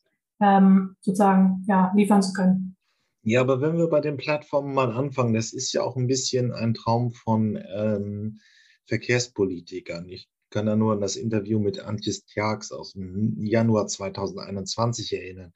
ähm, 0.41 0.95
sozusagen 1.01 1.63
ja, 1.67 1.91
liefern 1.95 2.21
zu 2.21 2.33
können. 2.33 2.75
Ja, 3.23 3.41
aber 3.41 3.61
wenn 3.61 3.77
wir 3.77 3.87
bei 3.87 4.01
den 4.01 4.17
Plattformen 4.17 4.73
mal 4.73 4.91
anfangen, 4.91 5.33
das 5.33 5.53
ist 5.53 5.73
ja 5.73 5.83
auch 5.83 5.95
ein 5.95 6.07
bisschen 6.07 6.51
ein 6.51 6.73
Traum 6.73 7.11
von 7.11 7.59
ähm, 7.73 8.39
Verkehrspolitikern. 8.85 10.09
Ich 10.09 10.27
kann 10.49 10.65
da 10.65 10.75
nur 10.75 10.93
an 10.93 11.01
das 11.01 11.15
Interview 11.15 11.59
mit 11.59 11.79
Antjes 11.79 12.25
Tjax 12.25 12.71
aus 12.71 12.93
dem 12.93 13.45
Januar 13.45 13.87
2021 13.87 15.13
erinnern. 15.13 15.53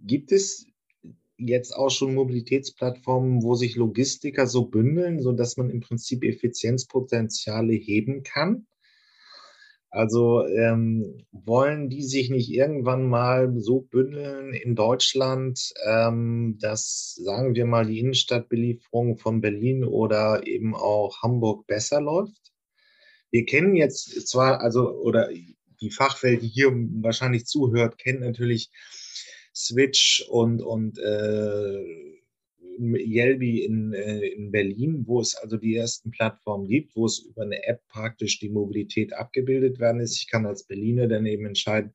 Gibt 0.00 0.32
es 0.32 0.66
jetzt 1.38 1.72
auch 1.72 1.90
schon 1.90 2.14
Mobilitätsplattformen, 2.14 3.42
wo 3.42 3.54
sich 3.54 3.74
Logistiker 3.76 4.46
so 4.46 4.66
bündeln, 4.66 5.20
sodass 5.20 5.56
man 5.56 5.70
im 5.70 5.80
Prinzip 5.80 6.22
Effizienzpotenziale 6.22 7.72
heben 7.72 8.22
kann? 8.22 8.66
Also 9.94 10.44
ähm, 10.44 11.24
wollen 11.30 11.88
die 11.88 12.02
sich 12.02 12.28
nicht 12.28 12.50
irgendwann 12.50 13.08
mal 13.08 13.54
so 13.60 13.80
bündeln 13.80 14.52
in 14.52 14.74
Deutschland, 14.74 15.72
ähm, 15.86 16.58
dass, 16.60 17.14
sagen 17.14 17.54
wir 17.54 17.64
mal, 17.64 17.86
die 17.86 18.00
Innenstadtbelieferung 18.00 19.18
von 19.18 19.40
Berlin 19.40 19.84
oder 19.84 20.48
eben 20.48 20.74
auch 20.74 21.22
Hamburg 21.22 21.68
besser 21.68 22.00
läuft? 22.00 22.52
Wir 23.30 23.44
kennen 23.44 23.76
jetzt 23.76 24.26
zwar, 24.26 24.62
also, 24.62 24.90
oder 24.90 25.28
die 25.80 25.90
Fachwelt, 25.90 26.42
die 26.42 26.48
hier 26.48 26.72
wahrscheinlich 26.72 27.46
zuhört, 27.46 27.96
kennt 27.96 28.18
natürlich 28.18 28.72
Switch 29.54 30.26
und, 30.28 30.60
und 30.60 30.98
äh, 30.98 31.84
Yelby 32.78 33.64
in, 33.64 33.92
äh, 33.92 34.26
in 34.26 34.50
Berlin, 34.50 35.04
wo 35.06 35.20
es 35.20 35.34
also 35.34 35.56
die 35.56 35.76
ersten 35.76 36.10
Plattformen 36.10 36.66
gibt, 36.66 36.96
wo 36.96 37.06
es 37.06 37.18
über 37.18 37.42
eine 37.42 37.64
App 37.64 37.86
praktisch 37.88 38.38
die 38.38 38.48
Mobilität 38.48 39.12
abgebildet 39.12 39.78
werden 39.78 40.00
ist. 40.00 40.16
Ich 40.16 40.28
kann 40.30 40.46
als 40.46 40.64
Berliner 40.64 41.08
dann 41.08 41.26
eben 41.26 41.46
entscheiden, 41.46 41.92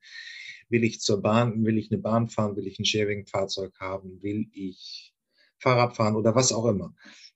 will 0.68 0.84
ich 0.84 1.00
zur 1.00 1.20
Bahn, 1.22 1.64
will 1.64 1.78
ich 1.78 1.90
eine 1.90 2.00
Bahn 2.00 2.28
fahren, 2.28 2.56
will 2.56 2.66
ich 2.66 2.78
ein 2.78 2.84
Sharing-Fahrzeug 2.84 3.72
haben, 3.80 4.22
will 4.22 4.46
ich 4.52 5.12
Fahrrad 5.58 5.96
fahren 5.96 6.16
oder 6.16 6.34
was 6.34 6.52
auch 6.52 6.66
immer. 6.66 6.94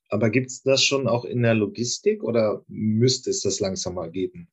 Aber 0.08 0.30
gibt 0.30 0.48
es 0.48 0.62
das 0.62 0.82
schon 0.82 1.08
auch 1.08 1.24
in 1.24 1.42
der 1.42 1.54
Logistik 1.54 2.22
oder 2.22 2.62
müsste 2.68 3.30
es 3.30 3.42
das 3.42 3.60
langsam 3.60 3.94
mal 3.94 4.10
geben? 4.10 4.48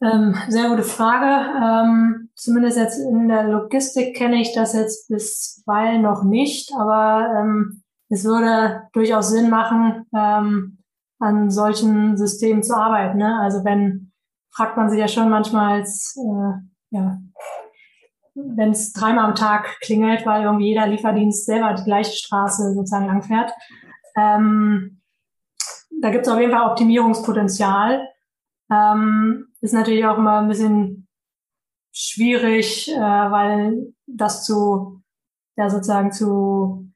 Ähm, 0.00 0.36
sehr 0.48 0.68
gute 0.68 0.84
Frage. 0.84 1.58
Ähm, 1.58 2.27
zumindest 2.38 2.78
jetzt 2.78 2.98
in 2.98 3.28
der 3.28 3.44
Logistik 3.44 4.16
kenne 4.16 4.40
ich 4.40 4.54
das 4.54 4.72
jetzt 4.72 5.08
bisweilen 5.08 6.02
noch 6.02 6.22
nicht, 6.22 6.72
aber 6.78 7.34
ähm, 7.36 7.82
es 8.08 8.24
würde 8.24 8.82
durchaus 8.92 9.30
Sinn 9.30 9.50
machen, 9.50 10.06
ähm, 10.16 10.78
an 11.18 11.50
solchen 11.50 12.16
Systemen 12.16 12.62
zu 12.62 12.76
arbeiten. 12.76 13.18
Ne? 13.18 13.38
Also 13.40 13.64
wenn, 13.64 14.12
fragt 14.54 14.76
man 14.76 14.88
sich 14.88 15.00
ja 15.00 15.08
schon 15.08 15.28
manchmal 15.28 15.80
als, 15.80 16.16
äh, 16.16 16.96
ja, 16.96 17.18
wenn 18.34 18.70
es 18.70 18.92
dreimal 18.92 19.24
am 19.24 19.34
Tag 19.34 19.80
klingelt, 19.80 20.24
weil 20.24 20.44
irgendwie 20.44 20.68
jeder 20.68 20.86
Lieferdienst 20.86 21.44
selber 21.44 21.74
die 21.74 21.84
gleiche 21.84 22.16
Straße 22.16 22.72
sozusagen 22.72 23.06
langfährt. 23.06 23.50
Ähm, 24.16 25.00
da 26.00 26.10
gibt 26.10 26.24
es 26.24 26.32
auf 26.32 26.38
jeden 26.38 26.52
Fall 26.52 26.70
Optimierungspotenzial. 26.70 28.06
Ähm, 28.70 29.48
ist 29.60 29.74
natürlich 29.74 30.06
auch 30.06 30.18
immer 30.18 30.38
ein 30.38 30.48
bisschen 30.48 31.07
schwierig, 31.98 32.88
äh, 32.90 33.00
weil 33.00 33.92
das 34.06 34.44
zu, 34.44 35.02
ja 35.56 35.68
sozusagen 35.68 36.12
zu 36.12 36.88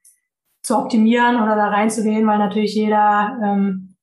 zu 0.63 0.79
optimieren 0.79 1.43
oder 1.43 1.57
da 1.57 1.69
reinzugehen, 1.69 2.27
weil 2.27 2.39
natürlich 2.39 2.75
jeder 2.75 3.37
ähm, 3.43 3.97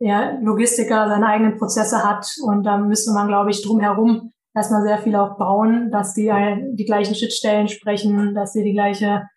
ja, 0.00 0.36
Logistiker 0.40 1.08
seine 1.08 1.26
eigenen 1.28 1.58
Prozesse 1.58 2.02
hat 2.02 2.26
und 2.42 2.64
da 2.64 2.76
müsste 2.76 3.12
man, 3.12 3.28
glaube 3.28 3.50
ich, 3.50 3.62
drumherum 3.62 4.32
erstmal 4.52 4.82
sehr 4.82 4.98
viel 4.98 5.14
auch 5.14 5.38
bauen, 5.38 5.92
dass 5.92 6.14
die 6.14 6.30
die 6.72 6.84
gleichen 6.84 7.14
Schnittstellen 7.14 7.68
sprechen, 7.68 8.34
dass 8.34 8.52
sie 8.52 8.64
die 8.64 8.72
gleiche 8.72 9.28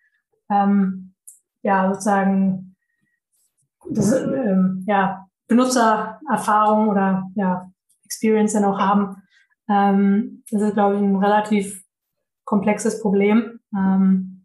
ähm, 0.50 1.14
ja 1.62 1.88
sozusagen 1.92 2.76
das, 3.88 4.12
ähm, 4.12 4.84
ja, 4.88 5.26
Benutzererfahrung 5.46 6.88
oder 6.88 7.28
ja, 7.36 7.70
Experience 8.04 8.54
dann 8.54 8.64
auch 8.64 8.80
haben. 8.80 9.22
Ähm, 9.68 10.44
das 10.50 10.62
ist, 10.62 10.74
glaube 10.74 10.96
ich, 10.96 11.02
ein 11.02 11.16
relativ 11.16 11.82
komplexes 12.44 13.00
Problem. 13.00 13.60
Ähm, 13.76 14.44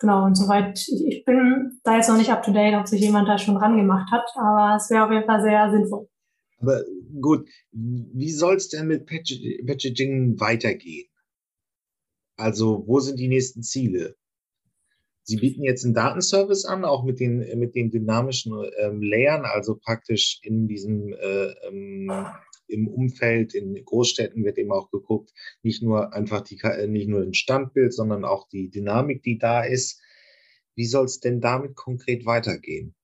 genau, 0.00 0.24
und 0.24 0.36
soweit, 0.36 0.78
ich, 0.78 1.06
ich 1.06 1.24
bin 1.24 1.80
da 1.82 1.96
jetzt 1.96 2.08
noch 2.08 2.16
nicht 2.16 2.30
up 2.30 2.42
to 2.42 2.52
date, 2.52 2.74
ob 2.74 2.86
sich 2.86 3.00
jemand 3.00 3.28
da 3.28 3.38
schon 3.38 3.56
ran 3.56 3.76
gemacht 3.76 4.10
hat, 4.10 4.28
aber 4.36 4.76
es 4.76 4.90
wäre 4.90 5.04
auf 5.04 5.10
jeden 5.10 5.26
Fall 5.26 5.42
sehr 5.42 5.70
sinnvoll. 5.70 6.08
Aber 6.60 6.82
gut, 7.20 7.48
wie 7.72 8.30
soll 8.30 8.56
es 8.56 8.68
denn 8.68 8.86
mit 8.86 9.06
Packaging 9.06 10.38
weitergehen? 10.38 11.08
Also, 12.36 12.84
wo 12.86 13.00
sind 13.00 13.18
die 13.18 13.28
nächsten 13.28 13.62
Ziele? 13.62 14.16
Sie 15.22 15.36
bieten 15.36 15.62
jetzt 15.62 15.84
einen 15.84 15.94
Datenservice 15.94 16.64
an, 16.64 16.84
auch 16.84 17.04
mit 17.04 17.20
den, 17.20 17.38
mit 17.58 17.74
den 17.74 17.90
dynamischen 17.90 18.52
ähm, 18.78 19.02
Layern, 19.02 19.44
also 19.44 19.76
praktisch 19.76 20.40
in 20.42 20.66
diesem 20.66 21.12
äh, 21.12 21.50
ähm, 21.68 22.10
im 22.70 22.88
Umfeld, 22.88 23.54
in 23.54 23.74
Großstädten 23.84 24.44
wird 24.44 24.58
eben 24.58 24.72
auch 24.72 24.90
geguckt, 24.90 25.32
nicht 25.62 25.82
nur 25.82 26.12
einfach 26.12 26.40
die, 26.40 26.58
äh, 26.62 26.86
nicht 26.86 27.08
nur 27.08 27.22
ein 27.22 27.34
Standbild, 27.34 27.92
sondern 27.92 28.24
auch 28.24 28.48
die 28.48 28.70
Dynamik, 28.70 29.22
die 29.22 29.38
da 29.38 29.62
ist. 29.62 30.00
Wie 30.74 30.86
soll 30.86 31.04
es 31.04 31.20
denn 31.20 31.40
damit 31.40 31.76
konkret 31.76 32.24
weitergehen? 32.26 32.94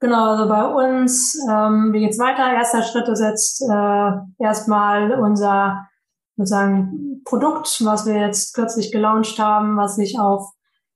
Genau, 0.00 0.30
also 0.30 0.48
bei 0.48 0.64
uns, 0.64 1.36
ähm, 1.50 1.92
wie 1.92 2.00
geht's 2.00 2.18
weiter? 2.18 2.52
Erster 2.52 2.82
Schritt 2.82 3.08
ist 3.08 3.20
jetzt 3.20 3.62
äh, 3.62 4.42
erstmal 4.42 5.20
unser 5.20 5.88
sozusagen 6.36 7.20
Produkt, 7.24 7.84
was 7.84 8.06
wir 8.06 8.14
jetzt 8.14 8.54
kürzlich 8.54 8.92
gelauncht 8.92 9.38
haben, 9.40 9.76
was 9.76 9.96
sich 9.96 10.18
auf 10.18 10.52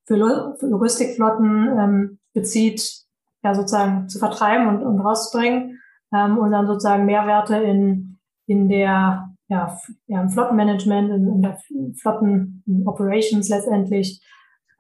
für, 0.07 0.17
Logistikflotten 0.61 1.79
ähm, 1.79 2.19
bezieht, 2.33 3.03
ja 3.43 3.55
sozusagen 3.55 4.09
zu 4.09 4.19
vertreiben 4.21 4.69
und, 4.69 4.83
und 4.85 5.01
rauszubringen 5.01 5.72
ähm, 6.15 6.39
und 6.39 6.51
dann 6.51 6.67
sozusagen 6.67 7.07
Mehrwerte 7.07 7.57
in, 7.57 8.19
in 8.47 8.69
der 8.69 9.29
ja, 9.49 9.79
ja, 10.07 10.23
im 10.23 10.31
Flottenmanagement, 10.31 11.11
in, 11.11 11.29
in 11.29 11.43
der 11.43 11.59
Flotten 12.01 12.65
Operations 12.87 13.49
letztendlich 13.51 14.23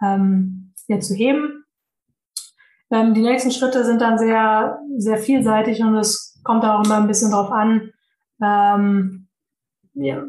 ähm, 0.02 0.72
ja, 0.88 0.98
zu 0.98 1.14
heben. 1.14 1.64
Ähm, 2.90 3.14
die 3.14 3.22
nächsten 3.22 3.50
Schritte 3.50 3.84
sind 3.84 4.00
dann 4.00 4.18
sehr, 4.18 4.78
sehr 4.96 5.18
vielseitig 5.18 5.82
und 5.82 5.94
es 5.96 6.40
kommt 6.44 6.64
auch 6.64 6.84
immer 6.84 6.96
ein 6.96 7.06
bisschen 7.06 7.32
drauf 7.32 7.50
an, 7.50 7.90
ähm, 8.42 9.28
ja, 9.94 10.22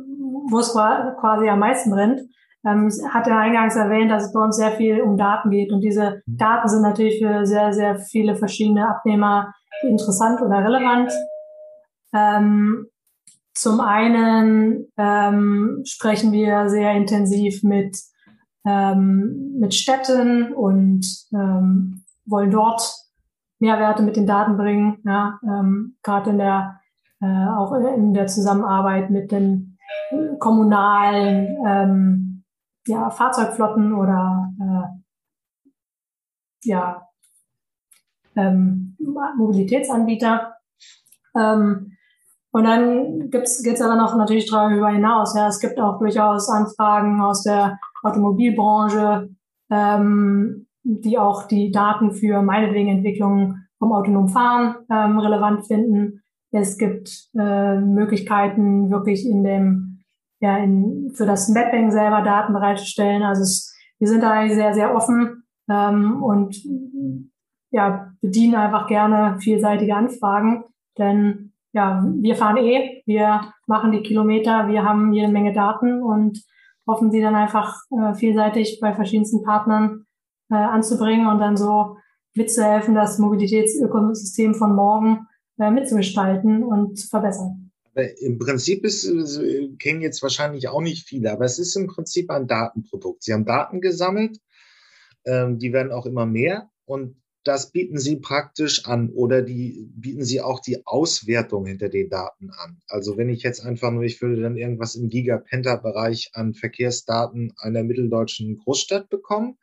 wo 0.49 0.59
es 0.59 0.71
quasi 0.71 1.47
am 1.47 1.59
meisten 1.59 1.91
brennt. 1.91 2.21
Ähm, 2.65 2.89
hat 3.09 3.27
er 3.27 3.37
eingangs 3.37 3.75
erwähnt, 3.75 4.09
dass 4.09 4.27
es 4.27 4.33
bei 4.33 4.39
uns 4.39 4.55
sehr 4.55 4.71
viel 4.71 5.01
um 5.01 5.17
Daten 5.17 5.49
geht 5.49 5.71
und 5.71 5.81
diese 5.81 6.21
Daten 6.25 6.69
sind 6.69 6.81
natürlich 6.81 7.19
für 7.19 7.45
sehr, 7.45 7.73
sehr 7.73 7.99
viele 7.99 8.35
verschiedene 8.35 8.87
Abnehmer 8.87 9.53
interessant 9.81 10.41
oder 10.41 10.63
relevant. 10.63 11.11
Ähm, 12.13 12.87
zum 13.53 13.81
einen 13.81 14.87
ähm, 14.97 15.81
sprechen 15.85 16.31
wir 16.31 16.69
sehr 16.69 16.93
intensiv 16.93 17.63
mit, 17.63 17.97
ähm, 18.65 19.55
mit 19.59 19.73
Städten 19.73 20.53
und 20.53 21.05
ähm, 21.33 22.03
wollen 22.25 22.51
dort 22.51 22.95
Mehrwerte 23.59 24.03
mit 24.03 24.15
den 24.15 24.25
Daten 24.25 24.57
bringen, 24.57 24.99
ja, 25.05 25.39
ähm, 25.43 25.97
gerade 26.01 26.31
in 26.31 26.37
der 26.37 26.79
äh, 27.21 27.47
auch 27.47 27.73
in 27.73 28.13
der 28.13 28.27
Zusammenarbeit 28.27 29.09
mit 29.09 29.31
den 29.31 29.77
kommunalen 30.39 31.57
ähm, 31.65 32.32
ja, 32.87 33.09
Fahrzeugflotten 33.09 33.93
oder 33.93 34.51
äh, 34.59 35.03
ja, 36.63 37.07
ähm, 38.35 38.95
Mobilitätsanbieter. 39.37 40.55
Ähm, 41.35 41.97
und 42.51 42.65
dann 42.65 43.31
gibt's 43.31 43.63
geht's 43.63 43.81
aber 43.81 43.95
noch 43.95 44.15
natürlich 44.15 44.49
darüber 44.49 44.89
hinaus. 44.89 45.35
Ja, 45.35 45.47
es 45.47 45.59
gibt 45.59 45.79
auch 45.79 45.97
durchaus 45.97 46.49
Anfragen 46.49 47.19
aus 47.19 47.43
der 47.43 47.79
Automobilbranche, 48.03 49.29
ähm, 49.71 50.67
die 50.83 51.17
auch 51.17 51.47
die 51.47 51.71
Daten 51.71 52.11
für 52.11 52.41
meinetwegen 52.43 52.89
Entwicklungen 52.89 53.67
vom 53.79 53.91
autonomen 53.91 54.29
Fahren 54.29 54.75
ähm, 54.91 55.17
relevant 55.17 55.65
finden. 55.65 56.21
Es 56.51 56.77
gibt 56.77 57.29
äh, 57.35 57.79
Möglichkeiten, 57.79 58.91
wirklich 58.91 59.27
in 59.27 59.43
dem, 59.43 59.92
ja, 60.43 60.57
in, 60.57 61.13
für 61.15 61.25
das 61.25 61.47
Mapping 61.47 61.89
selber 61.89 62.21
Daten 62.21 62.51
bereitzustellen. 62.51 63.23
Also 63.23 63.43
es, 63.43 63.73
wir 63.97 64.09
sind 64.09 64.21
da 64.21 64.45
sehr, 64.49 64.73
sehr 64.73 64.93
offen 64.93 65.45
ähm, 65.69 66.21
und 66.21 66.61
ja, 67.71 68.11
bedienen 68.19 68.55
einfach 68.55 68.87
gerne 68.87 69.39
vielseitige 69.39 69.95
Anfragen, 69.95 70.65
denn 70.97 71.53
ja, 71.71 72.05
wir 72.19 72.35
fahren 72.35 72.57
eh, 72.57 73.01
wir 73.05 73.53
machen 73.67 73.93
die 73.93 74.03
Kilometer, 74.03 74.67
wir 74.67 74.83
haben 74.83 75.13
jede 75.13 75.31
Menge 75.31 75.53
Daten 75.53 76.03
und 76.03 76.43
hoffen 76.85 77.09
sie 77.09 77.21
dann 77.21 77.35
einfach 77.35 77.77
äh, 77.91 78.13
vielseitig 78.13 78.79
bei 78.81 78.93
verschiedensten 78.93 79.43
Partnern 79.43 80.05
äh, 80.51 80.55
anzubringen 80.55 81.27
und 81.27 81.39
dann 81.39 81.55
so 81.55 81.95
mitzuhelfen, 82.35 82.95
das 82.95 83.17
Mobilitätsökosystem 83.17 84.55
von 84.55 84.75
morgen 84.75 85.25
äh, 85.57 85.71
mitzugestalten 85.71 86.63
und 86.63 86.99
zu 86.99 87.07
verbessern. 87.07 87.62
Im 87.95 88.39
Prinzip 88.39 88.83
ist, 88.85 89.09
kennen 89.79 90.01
jetzt 90.01 90.23
wahrscheinlich 90.23 90.67
auch 90.67 90.81
nicht 90.81 91.07
viele, 91.07 91.31
aber 91.31 91.45
es 91.45 91.59
ist 91.59 91.75
im 91.75 91.87
Prinzip 91.87 92.31
ein 92.31 92.47
Datenprodukt. 92.47 93.23
Sie 93.23 93.33
haben 93.33 93.45
Daten 93.45 93.81
gesammelt, 93.81 94.39
ähm, 95.25 95.59
die 95.59 95.73
werden 95.73 95.91
auch 95.91 96.05
immer 96.05 96.25
mehr 96.25 96.69
und 96.85 97.15
das 97.43 97.71
bieten 97.71 97.99
Sie 97.99 98.15
praktisch 98.17 98.85
an 98.85 99.09
oder 99.09 99.41
die 99.41 99.89
bieten 99.95 100.23
Sie 100.23 100.41
auch 100.41 100.61
die 100.61 100.85
Auswertung 100.85 101.65
hinter 101.65 101.89
den 101.89 102.09
Daten 102.09 102.51
an. 102.51 102.81
Also 102.87 103.17
wenn 103.17 103.29
ich 103.29 103.43
jetzt 103.43 103.65
einfach 103.65 103.91
nur, 103.91 104.03
ich 104.03 104.21
würde 104.21 104.41
dann 104.41 104.55
irgendwas 104.55 104.95
im 104.95 105.09
Gigapenta-Bereich 105.09 106.31
an 106.33 106.53
Verkehrsdaten 106.53 107.53
einer 107.57 107.83
mitteldeutschen 107.83 108.57
Großstadt 108.57 109.09
bekommen. 109.09 109.57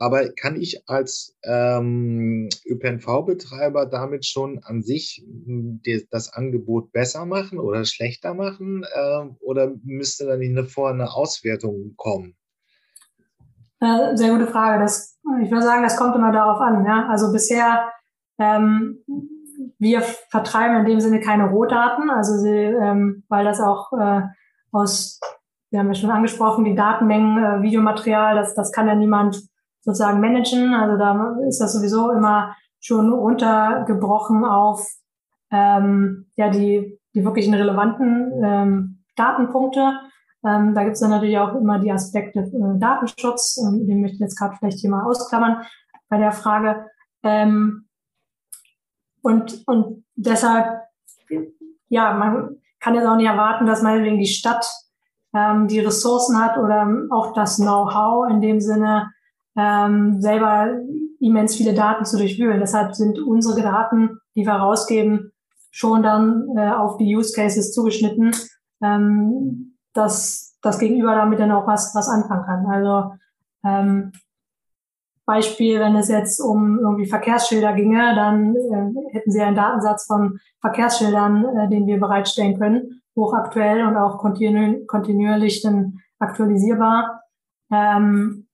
Aber 0.00 0.30
kann 0.30 0.56
ich 0.56 0.88
als 0.88 1.36
ähm, 1.44 2.48
ÖPNV-Betreiber 2.64 3.84
damit 3.84 4.24
schon 4.24 4.58
an 4.64 4.82
sich 4.82 5.22
die, 5.26 6.08
das 6.10 6.32
Angebot 6.32 6.90
besser 6.90 7.26
machen 7.26 7.58
oder 7.58 7.84
schlechter 7.84 8.32
machen? 8.32 8.82
Äh, 8.94 9.26
oder 9.40 9.72
müsste 9.84 10.24
da 10.24 10.38
nicht 10.38 10.56
eine, 10.56 10.64
vorher 10.64 10.94
eine 10.94 11.12
Auswertung 11.12 11.92
kommen? 11.98 12.34
Äh, 13.80 14.16
sehr 14.16 14.32
gute 14.32 14.46
Frage. 14.46 14.82
Das, 14.82 15.18
ich 15.42 15.50
würde 15.50 15.64
sagen, 15.64 15.82
das 15.82 15.98
kommt 15.98 16.16
immer 16.16 16.32
darauf 16.32 16.62
an. 16.62 16.82
Ja? 16.86 17.06
Also 17.10 17.30
bisher, 17.30 17.92
ähm, 18.38 19.04
wir 19.78 20.00
vertreiben 20.00 20.78
in 20.78 20.86
dem 20.86 21.00
Sinne 21.00 21.20
keine 21.20 21.50
Rohdaten, 21.50 22.08
also 22.08 22.38
sie, 22.38 22.56
ähm, 22.56 23.24
weil 23.28 23.44
das 23.44 23.60
auch 23.60 23.92
äh, 23.92 24.22
aus, 24.72 25.20
wir 25.68 25.80
haben 25.80 25.88
ja 25.88 25.94
schon 25.94 26.10
angesprochen, 26.10 26.64
die 26.64 26.74
Datenmengen, 26.74 27.36
äh, 27.36 27.62
Videomaterial, 27.62 28.36
das, 28.36 28.54
das 28.54 28.72
kann 28.72 28.88
ja 28.88 28.94
niemand 28.94 29.50
sozusagen 29.82 30.20
managen. 30.20 30.74
Also 30.74 30.96
da 30.98 31.36
ist 31.48 31.60
das 31.60 31.72
sowieso 31.72 32.10
immer 32.10 32.54
schon 32.80 33.12
runtergebrochen 33.12 34.44
auf 34.44 34.86
ähm, 35.50 36.30
ja 36.36 36.48
die, 36.50 36.98
die 37.14 37.24
wirklichen 37.24 37.54
relevanten 37.54 38.32
ähm, 38.42 39.04
Datenpunkte. 39.16 40.00
Ähm, 40.44 40.74
da 40.74 40.84
gibt 40.84 40.94
es 40.94 41.00
dann 41.00 41.10
natürlich 41.10 41.38
auch 41.38 41.54
immer 41.54 41.78
die 41.78 41.92
Aspekte 41.92 42.40
äh, 42.40 42.78
Datenschutz, 42.78 43.58
ähm, 43.58 43.86
den 43.86 44.00
möchte 44.00 44.14
ich 44.14 44.20
jetzt 44.20 44.38
gerade 44.38 44.56
vielleicht 44.56 44.78
hier 44.78 44.90
mal 44.90 45.04
ausklammern 45.04 45.62
bei 46.08 46.18
der 46.18 46.32
Frage. 46.32 46.86
Ähm, 47.22 47.86
und, 49.22 49.62
und 49.66 50.04
deshalb, 50.16 50.80
ja, 51.88 52.14
man 52.14 52.56
kann 52.80 52.94
jetzt 52.94 53.06
auch 53.06 53.16
nicht 53.16 53.28
erwarten, 53.28 53.66
dass 53.66 53.82
meinetwegen 53.82 54.18
die 54.18 54.26
Stadt 54.26 54.66
ähm, 55.34 55.68
die 55.68 55.80
Ressourcen 55.80 56.42
hat 56.42 56.56
oder 56.56 56.88
auch 57.10 57.34
das 57.34 57.56
Know-how 57.56 58.30
in 58.30 58.40
dem 58.40 58.60
Sinne, 58.60 59.12
ähm, 59.56 60.20
selber 60.20 60.78
immens 61.20 61.56
viele 61.56 61.74
Daten 61.74 62.04
zu 62.04 62.16
durchwühlen. 62.16 62.60
Deshalb 62.60 62.94
sind 62.94 63.18
unsere 63.18 63.62
Daten, 63.62 64.18
die 64.34 64.46
wir 64.46 64.52
rausgeben, 64.52 65.32
schon 65.70 66.02
dann 66.02 66.48
äh, 66.56 66.70
auf 66.70 66.96
die 66.96 67.14
Use 67.14 67.32
Cases 67.34 67.72
zugeschnitten, 67.72 68.32
ähm, 68.82 69.76
dass 69.92 70.56
das 70.62 70.78
Gegenüber 70.78 71.14
damit 71.14 71.38
dann 71.40 71.52
auch 71.52 71.66
was, 71.66 71.94
was 71.94 72.08
anfangen 72.08 72.44
kann. 72.44 72.66
Also 72.66 73.14
ähm, 73.64 74.12
Beispiel, 75.30 75.78
wenn 75.78 75.94
es 75.94 76.08
jetzt 76.08 76.40
um 76.40 76.78
irgendwie 76.80 77.06
Verkehrsschilder 77.06 77.72
ginge, 77.74 78.14
dann 78.16 78.56
äh, 78.56 79.12
hätten 79.12 79.30
Sie 79.30 79.40
einen 79.40 79.54
Datensatz 79.54 80.06
von 80.06 80.40
Verkehrsschildern, 80.60 81.44
äh, 81.56 81.68
den 81.68 81.86
wir 81.86 82.00
bereitstellen 82.00 82.58
können, 82.58 83.02
hochaktuell 83.16 83.86
und 83.86 83.96
auch 83.96 84.18
kontinu 84.18 84.84
kontinuierlich 84.86 85.62
dann 85.62 86.00
aktualisierbar. 86.18 87.22
Ähm, 87.72 88.48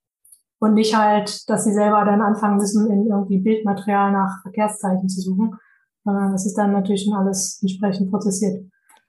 und 0.59 0.75
nicht 0.75 0.97
halt, 0.97 1.49
dass 1.49 1.64
sie 1.64 1.73
selber 1.73 2.05
dann 2.05 2.23
anfangen 2.23 2.57
müssen, 2.57 2.90
in 2.90 3.07
irgendwie 3.07 3.38
Bildmaterial 3.38 4.12
nach 4.12 4.42
Verkehrszeichen 4.42 5.09
zu 5.09 5.21
suchen, 5.21 5.59
sondern 6.05 6.33
das 6.33 6.47
ist 6.47 6.55
dann 6.55 6.73
natürlich 6.73 7.05
schon 7.05 7.14
alles 7.14 7.59
entsprechend 7.62 8.11
prozessiert. 8.11 8.64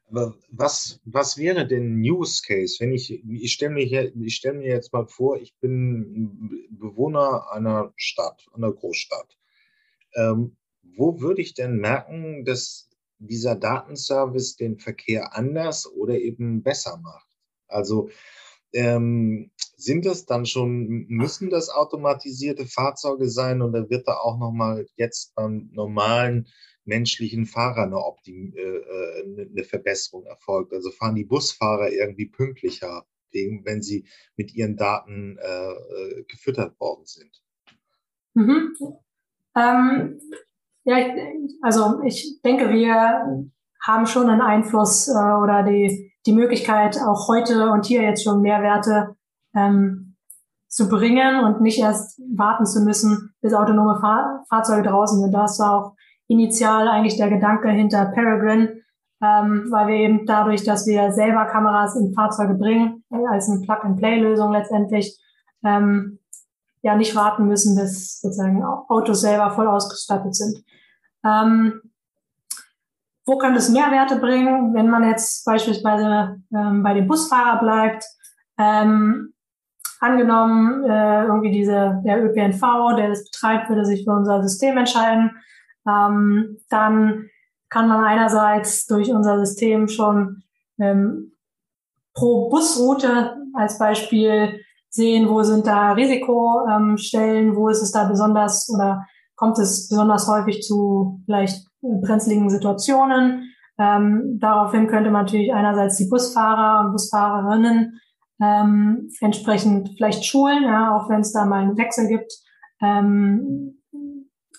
Aber 0.09 0.35
was, 0.49 1.01
was 1.03 1.37
wäre 1.37 1.67
denn 1.67 1.99
Use 1.99 2.41
Case, 2.45 2.77
wenn 2.79 2.93
ich, 2.93 3.11
ich 3.11 3.51
stelle 3.51 3.73
mir, 3.73 4.13
stell 4.27 4.53
mir 4.53 4.67
jetzt 4.67 4.93
mal 4.93 5.05
vor, 5.05 5.37
ich 5.37 5.53
bin 5.59 6.67
Bewohner 6.71 7.51
einer 7.51 7.91
Stadt, 7.97 8.45
einer 8.53 8.71
Großstadt. 8.71 9.37
Ähm, 10.15 10.55
wo 10.95 11.19
würde 11.19 11.41
ich 11.41 11.53
denn 11.53 11.77
merken, 11.77 12.45
dass 12.45 12.89
dieser 13.19 13.55
Datenservice 13.55 14.55
den 14.55 14.77
Verkehr 14.77 15.35
anders 15.35 15.91
oder 15.91 16.17
eben 16.17 16.63
besser 16.63 16.97
macht? 16.97 17.27
Also 17.67 18.09
ähm, 18.73 19.51
sind 19.75 20.05
das 20.05 20.25
dann 20.25 20.45
schon, 20.45 21.05
müssen 21.07 21.49
das 21.49 21.69
automatisierte 21.69 22.65
Fahrzeuge 22.65 23.29
sein 23.29 23.61
oder 23.61 23.89
wird 23.89 24.07
da 24.07 24.15
auch 24.17 24.37
nochmal 24.37 24.87
jetzt 24.95 25.35
beim 25.35 25.69
normalen 25.71 26.47
menschlichen 26.85 27.45
Fahrer 27.45 27.83
eine, 27.83 27.97
Optim 27.97 28.53
äh, 28.55 28.61
äh 28.61 29.47
eine 29.51 29.63
Verbesserung 29.63 30.25
erfolgt? 30.25 30.73
Also 30.73 30.91
fahren 30.91 31.15
die 31.15 31.25
Busfahrer 31.25 31.91
irgendwie 31.91 32.27
pünktlicher, 32.27 33.05
wenn 33.31 33.81
sie 33.81 34.07
mit 34.35 34.55
ihren 34.55 34.77
Daten 34.77 35.37
äh, 35.37 35.71
äh, 35.71 36.23
gefüttert 36.27 36.79
worden 36.79 37.05
sind? 37.05 37.41
Mhm. 38.33 38.73
Ähm, 39.55 40.19
ja, 40.83 41.13
also 41.61 42.01
ich 42.03 42.41
denke, 42.43 42.69
wir 42.69 43.49
haben 43.81 44.05
schon 44.05 44.29
einen 44.29 44.41
Einfluss 44.41 45.07
äh, 45.07 45.11
oder 45.11 45.63
die, 45.63 46.13
die 46.27 46.33
Möglichkeit, 46.33 46.99
auch 47.01 47.27
heute 47.29 47.71
und 47.71 47.85
hier 47.85 48.03
jetzt 48.03 48.23
schon 48.23 48.41
Mehrwerte 48.41 49.15
ähm, 49.55 50.15
zu 50.67 50.89
bringen 50.89 51.43
und 51.43 51.61
nicht 51.61 51.79
erst 51.79 52.21
warten 52.35 52.65
zu 52.65 52.81
müssen, 52.81 53.33
bis 53.41 53.53
autonome 53.53 53.99
Fahr 53.99 54.43
Fahrzeuge 54.49 54.89
draußen 54.89 55.21
sind. 55.21 55.31
Das 55.31 55.57
war 55.59 55.75
auch 55.75 55.95
initial 56.27 56.87
eigentlich 56.89 57.15
der 57.15 57.29
Gedanke 57.29 57.69
hinter 57.69 58.05
Peregrine, 58.13 58.81
ähm, 59.23 59.67
weil 59.71 59.87
wir 59.87 59.95
eben 59.95 60.25
dadurch, 60.25 60.63
dass 60.65 60.85
wir 60.85 61.13
selber 61.13 61.45
Kameras 61.45 61.95
in 61.95 62.13
Fahrzeuge 62.13 62.55
bringen, 62.55 63.03
als 63.31 63.49
eine 63.49 63.61
Plug-and-Play-Lösung 63.61 64.51
letztendlich, 64.51 65.17
ähm, 65.63 66.19
ja 66.81 66.95
nicht 66.95 67.15
warten 67.15 67.47
müssen, 67.47 67.75
bis 67.75 68.21
sozusagen 68.21 68.63
Autos 68.63 69.21
selber 69.21 69.49
voll 69.51 69.67
ausgestattet 69.67 70.35
sind. 70.35 70.63
Ähm, 71.25 71.81
wo 73.27 73.37
kann 73.37 73.55
es 73.55 73.69
Mehrwerte 73.69 74.15
bringen, 74.15 74.73
wenn 74.73 74.89
man 74.89 75.03
jetzt 75.03 75.45
beispielsweise 75.45 76.41
ähm, 76.55 76.81
bei 76.81 76.93
dem 76.93 77.07
Busfahrer 77.07 77.59
bleibt? 77.59 78.05
Ähm, 78.57 79.33
angenommen, 79.99 80.85
äh, 80.85 81.25
irgendwie 81.25 81.51
diese, 81.51 82.01
der 82.05 82.23
ÖPNV, 82.23 82.95
der 82.95 83.09
das 83.09 83.25
betreibt, 83.25 83.69
würde 83.69 83.85
sich 83.85 84.05
für 84.05 84.13
unser 84.13 84.41
System 84.41 84.77
entscheiden. 84.77 85.31
Ähm, 85.85 86.57
dann 86.69 87.29
kann 87.69 87.89
man 87.89 88.05
einerseits 88.05 88.85
durch 88.85 89.11
unser 89.11 89.39
System 89.45 89.89
schon 89.89 90.43
ähm, 90.79 91.33
pro 92.13 92.49
Busroute 92.49 93.35
als 93.53 93.77
Beispiel 93.77 94.61
sehen, 94.89 95.27
wo 95.27 95.43
sind 95.43 95.67
da 95.67 95.91
Risikostellen, 95.91 97.57
wo 97.57 97.67
ist 97.67 97.81
es 97.81 97.91
da 97.91 98.07
besonders 98.07 98.69
oder 98.73 99.05
kommt 99.35 99.59
es 99.59 99.89
besonders 99.89 100.27
häufig 100.27 100.61
zu 100.61 101.21
vielleicht 101.25 101.66
brenzligen 101.81 102.49
Situationen. 102.49 103.53
Ähm, 103.79 104.37
daraufhin 104.39 104.87
könnte 104.87 105.11
man 105.11 105.25
natürlich 105.25 105.53
einerseits 105.53 105.97
die 105.97 106.09
Busfahrer 106.09 106.85
und 106.85 106.91
Busfahrerinnen 106.93 107.99
ähm, 108.41 109.09
entsprechend 109.21 109.89
vielleicht 109.97 110.25
schulen, 110.25 110.63
ja, 110.63 110.95
auch 110.95 111.09
wenn 111.09 111.21
es 111.21 111.31
da 111.31 111.45
mal 111.45 111.61
einen 111.61 111.77
Wechsel 111.77 112.07
gibt, 112.07 112.33
ähm, 112.81 113.81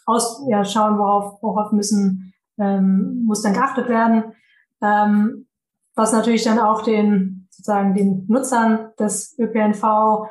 aus, 0.07 0.45
ja, 0.49 0.65
schauen, 0.65 0.99
worauf, 0.99 1.43
worauf 1.43 1.73
müssen, 1.73 2.33
ähm, 2.59 3.25
muss 3.25 3.43
dann 3.43 3.53
geachtet 3.53 3.89
werden. 3.89 4.33
Ähm, 4.83 5.47
was 5.95 6.13
natürlich 6.13 6.45
dann 6.45 6.59
auch 6.59 6.83
den, 6.83 7.49
sozusagen 7.51 7.95
den 7.95 8.25
Nutzern 8.29 8.91
des 8.99 9.37
ÖPNV 9.39 10.29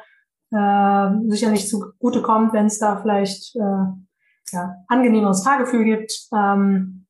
äh, 0.51 1.09
sicherlich 1.27 1.67
zugutekommt, 1.67 2.53
wenn 2.53 2.67
es 2.67 2.79
da 2.79 2.97
vielleicht 2.97 3.55
äh, 3.55 4.06
ja, 4.51 4.75
angenehmeres 4.87 5.43
Fahrgefühl 5.43 5.83
gibt. 5.83 6.11
Ähm, 6.33 7.05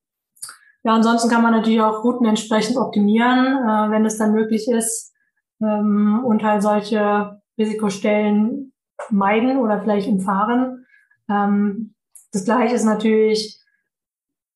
ja, 0.84 0.94
ansonsten 0.94 1.30
kann 1.30 1.44
man 1.44 1.52
natürlich 1.52 1.82
auch 1.82 2.04
Routen 2.04 2.26
entsprechend 2.26 2.78
optimieren, 2.78 3.58
äh, 3.58 3.92
wenn 3.92 4.06
es 4.06 4.18
dann 4.18 4.34
möglich 4.34 4.68
ist 4.68 5.14
ähm, 5.62 6.24
und 6.26 6.44
halt 6.44 6.62
solche 6.62 7.42
Risikostellen 7.58 8.74
meiden 9.10 9.58
oder 9.58 9.82
vielleicht 9.82 10.08
umfahren. 10.08 10.86
Ähm, 11.30 11.94
das 12.32 12.46
gleiche 12.46 12.76
ist 12.76 12.86
natürlich, 12.86 13.60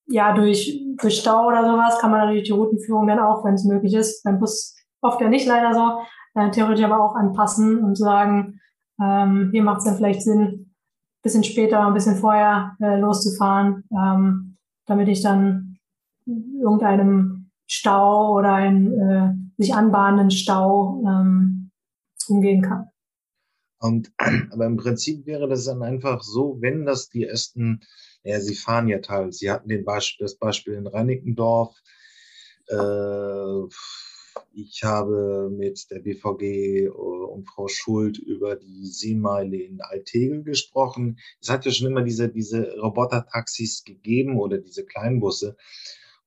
ja, 0.08 0.34
durch, 0.34 0.82
durch 0.98 1.18
Stau 1.18 1.48
oder 1.48 1.64
sowas 1.64 2.00
kann 2.00 2.12
man 2.12 2.22
natürlich 2.22 2.44
die 2.44 2.54
Routenführung 2.54 3.08
dann 3.08 3.20
auch, 3.20 3.44
wenn 3.44 3.56
es 3.56 3.66
möglich 3.66 3.94
ist, 3.94 4.24
beim 4.24 4.40
Bus 4.40 4.76
oft 5.02 5.20
ja 5.22 5.30
nicht 5.30 5.48
leider 5.48 5.74
so, 5.74 6.00
äh, 6.36 6.52
theoretisch 6.52 6.86
aber 6.86 7.04
auch 7.04 7.16
anpassen 7.16 7.84
und 7.84 7.98
sagen, 7.98 8.60
ähm, 9.02 9.50
hier 9.52 9.64
macht 9.64 9.80
es 9.80 9.86
dann 9.86 9.96
vielleicht 9.96 10.22
Sinn, 10.22 10.71
bisschen 11.22 11.44
später, 11.44 11.86
ein 11.86 11.94
bisschen 11.94 12.16
vorher 12.16 12.76
äh, 12.82 12.98
loszufahren, 12.98 13.84
ähm, 13.92 14.58
damit 14.86 15.08
ich 15.08 15.22
dann 15.22 15.78
irgendeinem 16.26 17.52
Stau 17.68 18.36
oder 18.38 18.54
einen 18.54 19.00
äh, 19.00 19.62
sich 19.62 19.74
anbahnenden 19.74 20.32
Stau 20.32 21.04
ähm, 21.06 21.72
umgehen 22.28 22.62
kann. 22.62 22.90
Und 23.80 24.12
aber 24.52 24.66
im 24.66 24.78
Prinzip 24.78 25.26
wäre 25.26 25.48
das 25.48 25.66
dann 25.66 25.84
einfach 25.84 26.22
so, 26.22 26.58
wenn 26.62 26.86
das 26.86 27.10
die 27.10 27.26
ersten, 27.26 27.82
ja, 28.24 28.40
sie 28.40 28.56
fahren 28.56 28.88
ja 28.88 29.00
teils. 29.00 29.40
Sie 29.40 29.52
hatten 29.52 29.70
den 29.70 29.84
Beispiel, 29.86 30.26
das 30.26 30.38
Beispiel 30.38 30.76
in 30.76 30.88
Reinickendorf. 30.88 31.76
Äh, 32.68 33.68
ich 34.54 34.84
habe 34.84 35.50
mit 35.52 35.90
der 35.92 36.00
BVG 36.00 36.86
äh, 36.86 36.90
und 36.90 37.46
Frau 37.46 37.68
Schuld 37.68 38.18
über 38.18 38.56
die 38.56 38.86
Seemeile 38.86 39.58
in 39.58 39.82
Altegel 39.82 40.44
gesprochen. 40.44 41.20
Es 41.40 41.50
hat 41.50 41.66
ja 41.66 41.72
schon 41.72 41.88
immer 41.88 42.04
diese, 42.04 42.30
diese 42.30 42.78
Roboter-Taxis 42.80 43.84
gegeben 43.84 44.38
oder 44.40 44.58
diese 44.58 44.86
Kleinbusse. 44.86 45.56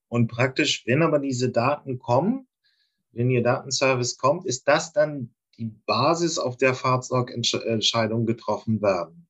Und 0.07 0.27
praktisch, 0.27 0.85
wenn 0.85 1.01
aber 1.01 1.19
diese 1.19 1.49
Daten 1.49 1.99
kommen, 1.99 2.47
wenn 3.11 3.29
Ihr 3.29 3.43
Datenservice 3.43 4.17
kommt, 4.17 4.45
ist 4.45 4.67
das 4.67 4.93
dann 4.93 5.33
die 5.57 5.73
Basis, 5.85 6.37
auf 6.37 6.57
der 6.57 6.73
Fahrzeugentscheidungen 6.73 8.25
getroffen 8.25 8.81
werden. 8.81 9.24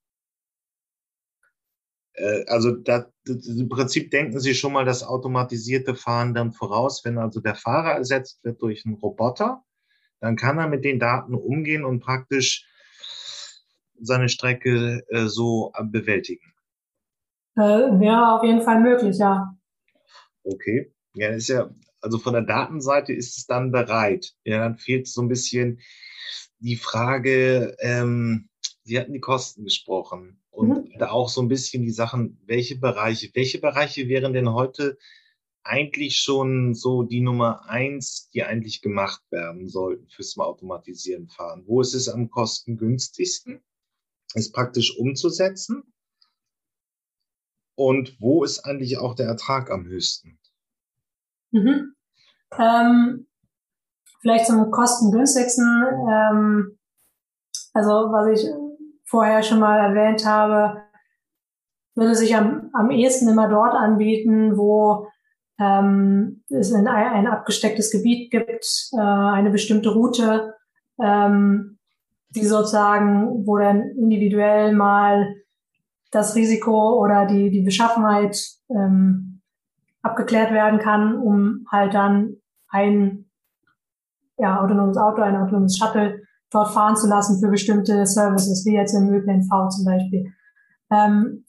Äh, 2.16 2.46
also 2.48 2.72
da, 2.72 3.12
im 3.26 3.70
Prinzip 3.70 4.12
denken 4.12 4.40
Sie 4.40 4.56
schon 4.56 4.74
mal 4.74 4.86
das 4.86 5.04
automatisierte 5.04 5.96
Fahren 5.96 6.34
dann 6.34 6.52
voraus, 6.52 7.04
wenn 7.06 7.18
also 7.18 7.40
der 7.40 7.56
Fahrer 7.56 7.94
ersetzt 7.98 8.44
wird 8.44 8.62
durch 8.62 8.86
einen 8.86 8.96
Roboter, 8.96 9.64
dann 10.20 10.36
kann 10.36 10.58
er 10.58 10.68
mit 10.68 10.86
den 10.86 11.00
Daten 11.00 11.36
umgehen 11.36 11.86
und 11.86 12.00
praktisch 12.00 12.68
seine 14.00 14.30
Strecke 14.30 15.04
äh, 15.10 15.28
so 15.28 15.72
bewältigen. 15.84 16.54
Äh, 17.56 17.62
wäre 17.62 18.36
auf 18.36 18.44
jeden 18.44 18.62
Fall 18.62 18.82
möglich, 18.82 19.18
ja. 19.18 19.56
Okay. 20.44 20.92
Ja, 21.16 21.30
ist 21.30 21.48
ja, 21.48 21.70
also 22.02 22.18
von 22.18 22.34
der 22.34 22.42
Datenseite 22.42 23.14
ist 23.14 23.38
es 23.38 23.46
dann 23.46 23.72
bereit. 23.72 24.34
Ja, 24.44 24.60
dann 24.60 24.78
fehlt 24.78 25.08
so 25.08 25.22
ein 25.22 25.30
bisschen 25.30 25.80
die 26.60 26.76
Frage, 26.76 27.76
ähm, 27.80 28.50
Sie 28.84 29.00
hatten 29.00 29.14
die 29.14 29.20
Kosten 29.20 29.64
gesprochen 29.64 30.42
und 30.52 30.70
mhm. 30.70 30.85
Da 30.98 31.10
auch 31.10 31.30
so 31.30 31.42
ein 31.42 31.48
bisschen 31.48 31.84
die 31.84 31.92
Sachen, 31.92 32.42
welche 32.46 32.78
Bereiche, 32.78 33.30
welche 33.34 33.60
Bereiche 33.60 34.08
wären 34.08 34.34
denn 34.34 34.54
heute 34.54 34.98
eigentlich 35.64 36.18
schon 36.18 36.76
so 36.76 37.04
die 37.04 37.22
Nummer 37.22 37.68
eins, 37.68 38.30
die 38.30 38.44
eigentlich 38.44 38.82
gemacht 38.82 39.22
werden 39.32 39.68
sollten 39.68 40.08
fürs 40.10 40.38
automatisieren 40.38 41.28
fahren? 41.28 41.64
Wo 41.66 41.82
ist 41.82 41.96
es 41.96 42.08
am 42.08 42.30
kostengünstigsten, 42.30 43.64
es 44.36 44.52
praktisch 44.52 44.98
umzusetzen? 44.98 45.84
Und 47.76 48.22
wo 48.22 48.44
ist 48.44 48.60
eigentlich 48.60 49.00
auch 49.00 49.16
der 49.16 49.28
Ertrag 49.28 49.72
am 49.72 49.86
höchsten? 49.86 50.40
Mhm. 51.52 51.96
Ähm, 52.58 53.28
vielleicht 54.22 54.46
zum 54.46 54.72
kostengünstigsten. 54.72 55.84
Ähm, 56.10 56.78
also 57.74 57.90
was 57.90 58.40
ich 58.40 58.50
vorher 59.06 59.44
schon 59.44 59.60
mal 59.60 59.80
erwähnt 59.80 60.26
habe, 60.26 60.82
würde 61.96 62.16
sich 62.16 62.36
am, 62.36 62.70
am 62.74 62.92
ehesten 62.92 63.30
immer 63.30 63.48
dort 63.48 63.74
anbieten, 63.74 64.58
wo 64.58 65.08
ähm, 65.60 66.44
es 66.50 66.74
ein, 66.74 66.88
ein 66.88 67.28
abgestecktes 67.28 67.92
Gebiet 67.92 68.32
gibt, 68.32 68.90
äh, 68.94 69.00
eine 69.00 69.50
bestimmte 69.50 69.90
Route, 69.90 70.54
ähm, 71.02 71.78
die 72.30 72.46
sozusagen, 72.46 73.46
wo 73.46 73.58
dann 73.58 73.82
individuell 73.98 74.74
mal 74.74 75.34
das 76.12 76.36
Risiko 76.36 77.02
oder 77.02 77.26
die, 77.26 77.50
die 77.50 77.62
Beschaffenheit 77.62 78.38
ähm, 78.70 79.42
abgeklärt 80.02 80.52
werden 80.52 80.80
kann, 80.80 81.18
um 81.18 81.66
halt 81.72 81.94
dann 81.94 82.38
ein 82.70 83.26
ja, 84.38 84.62
autonomes 84.62 84.98
Auto, 84.98 85.22
ein 85.22 85.36
autonomes 85.36 85.78
Shuttle 85.78 86.25
dort 86.56 86.72
fahren 86.72 86.96
zu 86.96 87.08
lassen 87.08 87.40
für 87.40 87.50
bestimmte 87.50 88.06
Services, 88.06 88.66
wie 88.66 88.76
jetzt 88.76 88.94
im 88.94 89.10
ÖPNV 89.10 89.70
zum 89.70 89.86
Beispiel. 89.86 90.34
Ähm, 90.92 91.46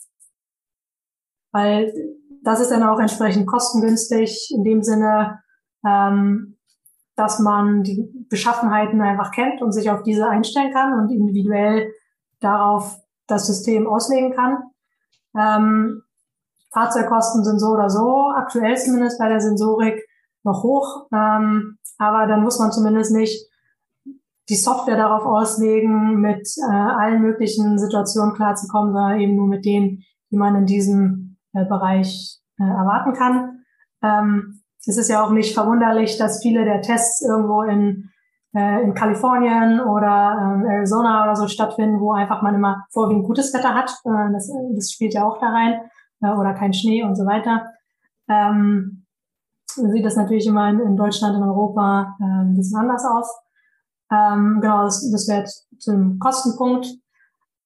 weil 1.53 1.92
das 2.42 2.61
ist 2.61 2.71
dann 2.71 2.83
auch 2.83 2.99
entsprechend 2.99 3.47
kostengünstig 3.47 4.51
in 4.55 4.64
dem 4.64 4.83
Sinne, 4.83 5.40
ähm, 5.87 6.57
dass 7.14 7.38
man 7.38 7.83
die 7.83 8.09
Beschaffenheiten 8.29 9.01
einfach 9.01 9.31
kennt 9.31 9.62
und 9.62 9.73
sich 9.73 9.90
auf 9.90 10.03
diese 10.03 10.29
einstellen 10.29 10.73
kann 10.73 10.99
und 10.99 11.11
individuell 11.11 11.92
darauf 12.40 12.99
das 13.27 13.47
System 13.47 13.87
auslegen 13.87 14.35
kann. 14.35 14.59
Ähm, 15.37 16.03
Fahrzeugkosten 16.73 17.45
sind 17.45 17.59
so 17.59 17.69
oder 17.69 17.88
so, 17.88 18.33
aktuell 18.37 18.77
zumindest 18.77 19.19
bei 19.19 19.29
der 19.29 19.40
Sensorik 19.40 20.05
noch 20.42 20.62
hoch, 20.62 21.07
ähm, 21.12 21.79
aber 21.99 22.27
dann 22.27 22.42
muss 22.42 22.59
man 22.59 22.71
zumindest 22.71 23.12
nicht 23.12 23.49
die 24.49 24.57
Software 24.57 24.97
darauf 24.97 25.25
auslegen, 25.25 26.21
mit 26.21 26.49
äh, 26.59 26.73
allen 26.73 27.21
möglichen 27.21 27.79
Situationen 27.79 28.35
klarzukommen, 28.35 28.93
sondern 28.93 29.21
eben 29.21 29.37
nur 29.37 29.49
mit 29.49 29.65
denen, 29.65 30.05
die 30.31 30.37
man 30.37 30.55
in 30.57 30.67
diesem 30.67 31.37
äh, 31.53 31.65
Bereich 31.65 32.41
äh, 32.59 32.65
erwarten 32.65 33.13
kann. 33.13 33.65
Ähm, 34.03 34.61
es 34.87 34.97
ist 34.97 35.09
ja 35.09 35.25
auch 35.25 35.31
nicht 35.31 35.53
verwunderlich, 35.53 36.17
dass 36.17 36.43
viele 36.43 36.65
der 36.65 36.81
Tests 36.81 37.21
irgendwo 37.21 37.63
in, 37.63 38.11
äh, 38.55 38.83
in 38.83 38.95
Kalifornien 38.95 39.81
oder 39.81 40.39
ähm, 40.41 40.65
Arizona 40.65 41.25
oder 41.25 41.35
so 41.35 41.49
stattfinden, 41.49 42.01
wo 42.01 42.13
einfach 42.13 42.43
man 42.43 42.55
immer 42.55 42.85
vorwiegend 42.93 43.27
gutes 43.27 43.53
Wetter 43.53 43.75
hat. 43.75 43.91
Äh, 44.05 44.33
das, 44.33 44.51
das 44.77 44.93
spielt 44.93 45.15
ja 45.15 45.25
auch 45.25 45.39
da 45.41 45.49
rein. 45.49 45.81
Äh, 46.23 46.31
oder 46.31 46.55
kein 46.55 46.73
Schnee 46.73 47.03
und 47.03 47.17
so 47.17 47.27
weiter. 47.27 47.73
Ähm, 48.29 49.07
sieht 49.67 50.05
das 50.05 50.17
natürlich 50.17 50.47
immer 50.47 50.71
in, 50.71 50.81
in 50.81 50.97
Deutschland, 50.97 51.37
in 51.37 51.43
Europa 51.43 52.17
äh, 52.21 52.25
ein 52.25 52.55
bisschen 52.55 52.79
anders 52.79 53.05
aus. 53.05 53.46
Ähm, 54.11 54.61
genau, 54.61 54.85
das, 54.85 55.11
das 55.11 55.29
wäre 55.29 55.40
jetzt 55.40 55.66
zum 55.79 56.19
Kostenpunkt. 56.19 56.87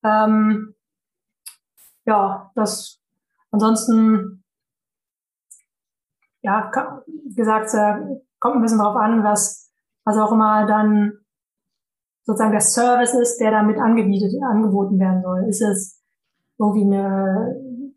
Ähm, 0.05 0.75
ja, 2.07 2.51
das 2.55 3.01
ansonsten, 3.51 4.43
ja, 6.43 6.71
gesagt, 7.37 7.75
äh, 7.75 8.21
kommt 8.39 8.57
ein 8.57 8.63
bisschen 8.63 8.79
drauf 8.79 8.97
an, 8.97 9.23
was, 9.23 9.71
was 10.05 10.17
auch 10.17 10.33
immer 10.33 10.67
dann 10.67 11.13
sozusagen 12.23 12.53
der 12.53 12.61
Service 12.61 13.15
ist, 13.15 13.39
der 13.39 13.51
damit 13.51 13.79
angebietet, 13.79 14.33
angeboten 14.43 14.99
werden 14.99 15.23
soll. 15.23 15.49
Ist 15.49 15.63
es 15.63 16.03
irgendwie 16.59 16.85
eine, 16.85 17.93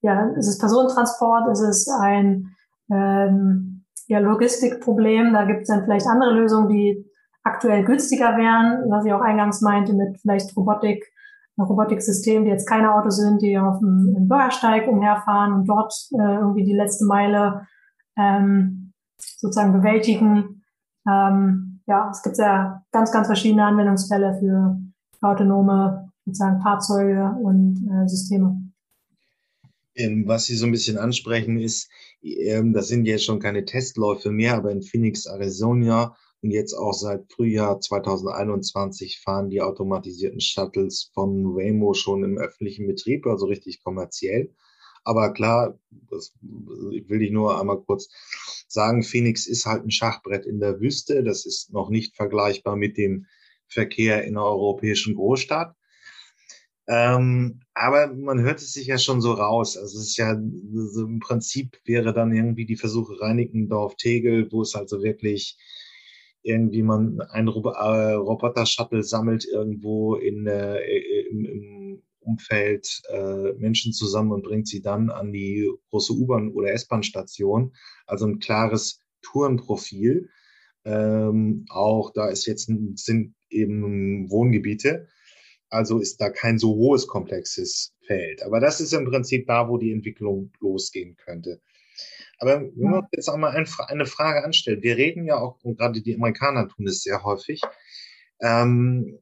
ja, 0.00 0.30
ist 0.36 0.48
es 0.48 0.58
Personentransport, 0.58 1.50
ist 1.50 1.60
es 1.60 1.88
ein 1.88 2.54
ähm, 2.90 3.84
ja, 4.06 4.18
Logistikproblem, 4.18 5.32
da 5.32 5.44
gibt 5.44 5.62
es 5.62 5.68
dann 5.68 5.84
vielleicht 5.84 6.06
andere 6.06 6.34
Lösungen, 6.34 6.68
die 6.68 7.10
aktuell 7.44 7.84
günstiger 7.84 8.36
wären, 8.36 8.90
was 8.90 9.04
ich 9.04 9.12
auch 9.12 9.20
eingangs 9.20 9.60
meinte, 9.60 9.92
mit 9.92 10.20
vielleicht 10.20 10.56
Robotik, 10.56 11.04
Robotiksystemen, 11.58 12.44
die 12.44 12.50
jetzt 12.50 12.68
keine 12.68 12.92
Autos 12.94 13.18
sind, 13.18 13.40
die 13.42 13.56
auf 13.58 13.78
dem, 13.78 14.26
Bürgersteig 14.26 14.88
umherfahren 14.88 15.52
und 15.52 15.68
dort 15.68 15.94
äh, 16.18 16.36
irgendwie 16.36 16.64
die 16.64 16.74
letzte 16.74 17.04
Meile 17.04 17.66
ähm, 18.16 18.92
sozusagen 19.18 19.72
bewältigen. 19.72 20.64
Ähm, 21.06 21.80
ja, 21.86 22.10
es 22.10 22.22
gibt 22.22 22.38
ja 22.38 22.82
ganz, 22.90 23.12
ganz 23.12 23.26
verschiedene 23.26 23.64
Anwendungsfälle 23.66 24.38
für 24.40 24.78
autonome 25.20 26.10
sozusagen 26.24 26.60
Fahrzeuge 26.62 27.36
und 27.42 27.88
äh, 27.88 28.08
Systeme. 28.08 28.64
Ähm, 29.94 30.24
was 30.26 30.46
Sie 30.46 30.56
so 30.56 30.66
ein 30.66 30.72
bisschen 30.72 30.98
ansprechen 30.98 31.60
ist, 31.60 31.88
ähm, 32.22 32.72
das 32.72 32.88
sind 32.88 33.04
jetzt 33.04 33.24
schon 33.24 33.38
keine 33.38 33.64
Testläufe 33.64 34.30
mehr, 34.30 34.56
aber 34.56 34.72
in 34.72 34.82
Phoenix, 34.82 35.26
Arizona 35.26 36.16
und 36.44 36.50
jetzt 36.50 36.74
auch 36.74 36.92
seit 36.92 37.32
Frühjahr 37.32 37.80
2021 37.80 39.18
fahren 39.20 39.48
die 39.48 39.62
automatisierten 39.62 40.42
Shuttles 40.42 41.10
von 41.14 41.56
Waymo 41.56 41.94
schon 41.94 42.22
im 42.22 42.36
öffentlichen 42.36 42.86
Betrieb, 42.86 43.26
also 43.26 43.46
richtig 43.46 43.82
kommerziell. 43.82 44.54
Aber 45.04 45.32
klar, 45.32 45.78
das 46.10 46.34
will 46.42 47.22
ich 47.22 47.30
nur 47.30 47.58
einmal 47.58 47.80
kurz 47.80 48.10
sagen, 48.68 49.02
Phoenix 49.02 49.46
ist 49.46 49.64
halt 49.64 49.86
ein 49.86 49.90
Schachbrett 49.90 50.44
in 50.44 50.60
der 50.60 50.80
Wüste. 50.80 51.24
Das 51.24 51.46
ist 51.46 51.72
noch 51.72 51.88
nicht 51.88 52.14
vergleichbar 52.14 52.76
mit 52.76 52.98
dem 52.98 53.24
Verkehr 53.66 54.24
in 54.24 54.36
einer 54.36 54.44
europäischen 54.44 55.14
Großstadt. 55.14 55.74
Ähm, 56.86 57.60
aber 57.72 58.12
man 58.12 58.42
hört 58.42 58.60
es 58.60 58.74
sich 58.74 58.88
ja 58.88 58.98
schon 58.98 59.22
so 59.22 59.32
raus. 59.32 59.78
Also 59.78 59.98
es 59.98 60.08
ist 60.08 60.18
ja 60.18 60.38
so 60.74 61.06
im 61.06 61.20
Prinzip 61.20 61.80
wäre 61.86 62.12
dann 62.12 62.34
irgendwie 62.34 62.66
die 62.66 62.76
Versuche 62.76 63.18
Reinickendorf, 63.18 63.96
Tegel, 63.96 64.52
wo 64.52 64.60
es 64.60 64.74
also 64.74 65.02
wirklich 65.02 65.56
irgendwie 66.44 66.82
man 66.82 67.20
ein 67.30 67.48
äh, 67.48 67.50
Roboter-Shuttle 67.50 69.02
sammelt 69.02 69.46
irgendwo 69.46 70.14
in, 70.16 70.46
äh, 70.46 70.78
im, 71.30 71.44
im 71.44 72.02
Umfeld 72.20 73.02
äh, 73.08 73.52
Menschen 73.54 73.92
zusammen 73.92 74.32
und 74.32 74.44
bringt 74.44 74.68
sie 74.68 74.82
dann 74.82 75.10
an 75.10 75.32
die 75.32 75.70
große 75.90 76.12
U-Bahn- 76.12 76.52
oder 76.52 76.72
S-Bahn-Station. 76.72 77.74
Also 78.06 78.26
ein 78.26 78.38
klares 78.38 79.00
Tourenprofil. 79.22 80.28
Ähm, 80.84 81.64
auch 81.70 82.12
da 82.12 82.28
ist 82.28 82.46
jetzt 82.46 82.70
sind 82.96 83.34
eben 83.48 84.30
Wohngebiete. 84.30 85.08
Also 85.70 85.98
ist 85.98 86.20
da 86.20 86.28
kein 86.28 86.58
so 86.58 86.74
hohes 86.74 87.06
komplexes 87.06 87.94
Feld. 88.06 88.42
Aber 88.42 88.60
das 88.60 88.80
ist 88.80 88.92
im 88.92 89.06
Prinzip 89.06 89.46
da, 89.46 89.68
wo 89.68 89.78
die 89.78 89.92
Entwicklung 89.92 90.52
losgehen 90.60 91.16
könnte. 91.16 91.60
Aber 92.38 92.60
wenn 92.60 92.92
uns 92.92 93.06
jetzt 93.12 93.28
auch 93.28 93.36
mal 93.36 93.50
eine 93.50 94.06
Frage 94.06 94.44
anstellen, 94.44 94.82
wir 94.82 94.96
reden 94.96 95.24
ja 95.24 95.38
auch, 95.38 95.62
und 95.62 95.78
gerade 95.78 96.00
die 96.02 96.14
Amerikaner 96.14 96.68
tun 96.68 96.86
es 96.86 97.02
sehr 97.02 97.22
häufig, 97.22 97.60
ähm, 98.40 99.18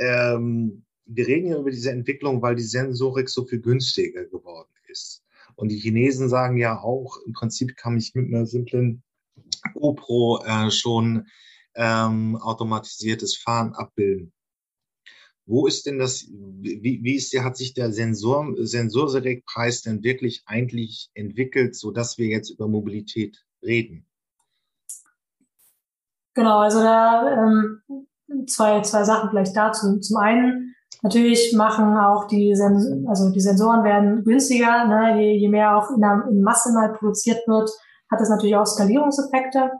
ähm, 0.00 0.84
wir 1.04 1.26
reden 1.26 1.48
ja 1.48 1.58
über 1.58 1.70
diese 1.70 1.90
Entwicklung, 1.90 2.42
weil 2.42 2.56
die 2.56 2.62
Sensorik 2.62 3.28
so 3.28 3.44
viel 3.44 3.60
günstiger 3.60 4.24
geworden 4.24 4.70
ist. 4.88 5.22
Und 5.54 5.68
die 5.68 5.78
Chinesen 5.78 6.28
sagen 6.28 6.58
ja 6.58 6.80
auch, 6.80 7.18
im 7.26 7.32
Prinzip 7.32 7.76
kann 7.76 7.96
ich 7.96 8.14
mit 8.14 8.32
einer 8.32 8.46
simplen 8.46 9.02
GoPro 9.74 10.42
äh, 10.44 10.70
schon 10.70 11.26
ähm, 11.74 12.36
automatisiertes 12.36 13.36
Fahren 13.36 13.74
abbilden. 13.74 14.32
Wo 15.46 15.68
ist 15.68 15.86
denn 15.86 15.98
das, 15.98 16.26
wie, 16.28 17.00
wie 17.02 17.14
ist 17.14 17.32
hat 17.38 17.56
sich 17.56 17.72
der 17.72 17.92
Sensor, 17.92 18.52
Sensorselect-Preis 18.58 19.82
denn 19.82 20.02
wirklich 20.02 20.42
eigentlich 20.46 21.10
entwickelt, 21.14 21.76
so 21.76 21.92
dass 21.92 22.18
wir 22.18 22.26
jetzt 22.26 22.50
über 22.50 22.66
Mobilität 22.66 23.44
reden? 23.62 24.04
Genau, 26.34 26.58
also 26.58 26.80
da 26.80 27.44
ähm, 27.44 27.80
zwei, 28.48 28.82
zwei 28.82 29.04
Sachen 29.04 29.30
vielleicht 29.30 29.56
dazu. 29.56 29.98
Zum 30.00 30.16
einen, 30.16 30.74
natürlich 31.02 31.54
machen 31.54 31.96
auch 31.96 32.26
die, 32.26 32.54
Sens 32.56 32.84
also 33.06 33.30
die 33.30 33.40
Sensoren 33.40 33.84
werden 33.84 34.24
günstiger, 34.24 34.86
ne? 34.86 35.22
je, 35.22 35.38
je 35.38 35.48
mehr 35.48 35.76
auch 35.76 35.90
in, 35.90 36.00
der, 36.00 36.26
in 36.28 36.42
Masse 36.42 36.72
mal 36.72 36.92
produziert 36.92 37.46
wird, 37.46 37.70
hat 38.10 38.20
das 38.20 38.28
natürlich 38.28 38.56
auch 38.56 38.66
Skalierungseffekte. 38.66 39.70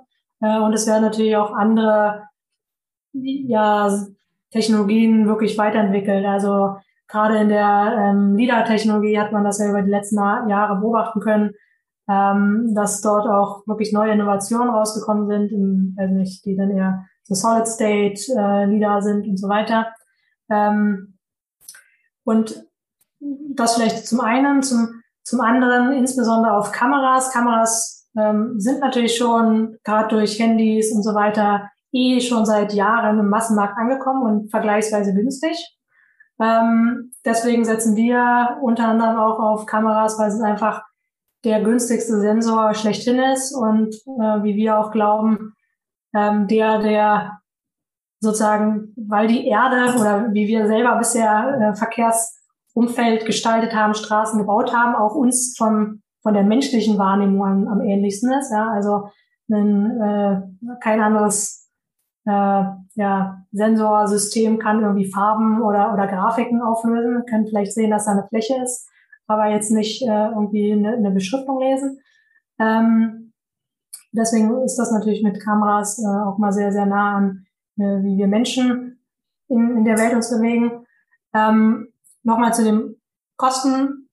Äh, 0.40 0.60
und 0.60 0.72
es 0.72 0.86
werden 0.86 1.02
natürlich 1.02 1.36
auch 1.36 1.52
andere 1.52 2.22
ja, 3.12 4.06
Technologien 4.50 5.26
wirklich 5.26 5.58
weiterentwickelt. 5.58 6.24
Also 6.24 6.76
gerade 7.08 7.38
in 7.38 7.48
der 7.48 7.96
ähm, 7.98 8.36
LIDAR-Technologie 8.36 9.18
hat 9.18 9.32
man 9.32 9.44
das 9.44 9.58
ja 9.58 9.68
über 9.68 9.82
die 9.82 9.90
letzten 9.90 10.16
Jahre 10.16 10.80
beobachten 10.80 11.20
können, 11.20 11.52
ähm, 12.08 12.72
dass 12.74 13.00
dort 13.00 13.26
auch 13.26 13.66
wirklich 13.66 13.92
neue 13.92 14.12
Innovationen 14.12 14.70
rausgekommen 14.70 15.26
sind, 15.26 15.52
im, 15.52 15.96
also 15.98 16.14
nicht, 16.14 16.44
die 16.44 16.56
dann 16.56 16.70
eher 16.70 17.04
so 17.24 17.34
Solid-State 17.34 18.32
äh, 18.36 18.64
LIDAR 18.66 19.02
sind 19.02 19.26
und 19.26 19.36
so 19.36 19.48
weiter. 19.48 19.92
Ähm, 20.50 21.18
und 22.24 22.64
das 23.20 23.76
vielleicht 23.76 24.06
zum 24.06 24.20
einen, 24.20 24.62
zum, 24.62 25.02
zum 25.22 25.40
anderen 25.40 25.92
insbesondere 25.92 26.56
auf 26.56 26.72
Kameras. 26.72 27.32
Kameras 27.32 28.08
ähm, 28.16 28.58
sind 28.58 28.80
natürlich 28.80 29.16
schon 29.16 29.78
gerade 29.84 30.08
durch 30.08 30.38
Handys 30.38 30.92
und 30.92 31.02
so 31.02 31.14
weiter 31.14 31.70
eh 31.96 32.20
schon 32.20 32.44
seit 32.44 32.74
Jahren 32.74 33.18
im 33.18 33.28
Massenmarkt 33.28 33.78
angekommen 33.78 34.22
und 34.22 34.50
vergleichsweise 34.50 35.14
günstig. 35.14 35.76
Ähm, 36.40 37.12
deswegen 37.24 37.64
setzen 37.64 37.96
wir 37.96 38.58
unter 38.60 38.88
anderem 38.88 39.16
auch 39.16 39.38
auf 39.38 39.66
Kameras, 39.66 40.18
weil 40.18 40.28
es 40.28 40.40
einfach 40.40 40.82
der 41.44 41.62
günstigste 41.62 42.20
Sensor 42.20 42.74
schlechthin 42.74 43.18
ist 43.18 43.54
und 43.54 43.94
äh, 43.94 44.42
wie 44.42 44.56
wir 44.56 44.78
auch 44.78 44.90
glauben, 44.90 45.54
ähm, 46.14 46.46
der, 46.48 46.80
der 46.80 47.38
sozusagen, 48.20 48.92
weil 48.96 49.28
die 49.28 49.46
Erde 49.46 49.98
oder 49.98 50.32
wie 50.32 50.46
wir 50.48 50.66
selber 50.66 50.96
bisher 50.96 51.72
äh, 51.72 51.76
Verkehrsumfeld 51.76 53.24
gestaltet 53.24 53.74
haben, 53.74 53.94
Straßen 53.94 54.38
gebaut 54.38 54.74
haben, 54.74 54.94
auch 54.94 55.14
uns 55.14 55.54
von, 55.56 56.02
von 56.22 56.34
der 56.34 56.42
menschlichen 56.42 56.98
Wahrnehmung 56.98 57.46
am, 57.46 57.68
am 57.68 57.80
ähnlichsten 57.80 58.32
ist. 58.32 58.50
Ja? 58.50 58.70
Also 58.70 59.08
ein, 59.50 60.00
äh, 60.00 60.76
kein 60.80 61.00
anderes 61.00 61.65
äh, 62.26 62.64
ja, 62.94 63.44
Sensorsystem 63.52 64.58
kann 64.58 64.82
irgendwie 64.82 65.10
Farben 65.10 65.62
oder, 65.62 65.92
oder 65.92 66.06
Grafiken 66.06 66.60
auflösen, 66.60 67.24
können 67.26 67.46
vielleicht 67.46 67.72
sehen, 67.72 67.90
dass 67.90 68.06
da 68.06 68.12
eine 68.12 68.26
Fläche 68.28 68.60
ist, 68.62 68.88
aber 69.26 69.46
jetzt 69.46 69.70
nicht 69.70 70.02
äh, 70.02 70.28
irgendwie 70.28 70.72
eine, 70.72 70.94
eine 70.94 71.10
Beschriftung 71.12 71.60
lesen. 71.60 72.00
Ähm, 72.58 73.32
deswegen 74.12 74.62
ist 74.62 74.76
das 74.76 74.90
natürlich 74.90 75.22
mit 75.22 75.40
Kameras 75.40 75.98
äh, 75.98 76.06
auch 76.06 76.38
mal 76.38 76.52
sehr, 76.52 76.72
sehr 76.72 76.86
nah 76.86 77.16
an, 77.16 77.46
äh, 77.78 78.02
wie 78.02 78.18
wir 78.18 78.26
Menschen 78.26 78.98
in, 79.48 79.78
in 79.78 79.84
der 79.84 79.98
Welt 79.98 80.14
uns 80.14 80.30
bewegen. 80.30 80.84
Ähm, 81.32 81.92
Nochmal 82.26 82.52
zu 82.52 82.64
dem 82.64 82.96
Kosten 83.36 84.08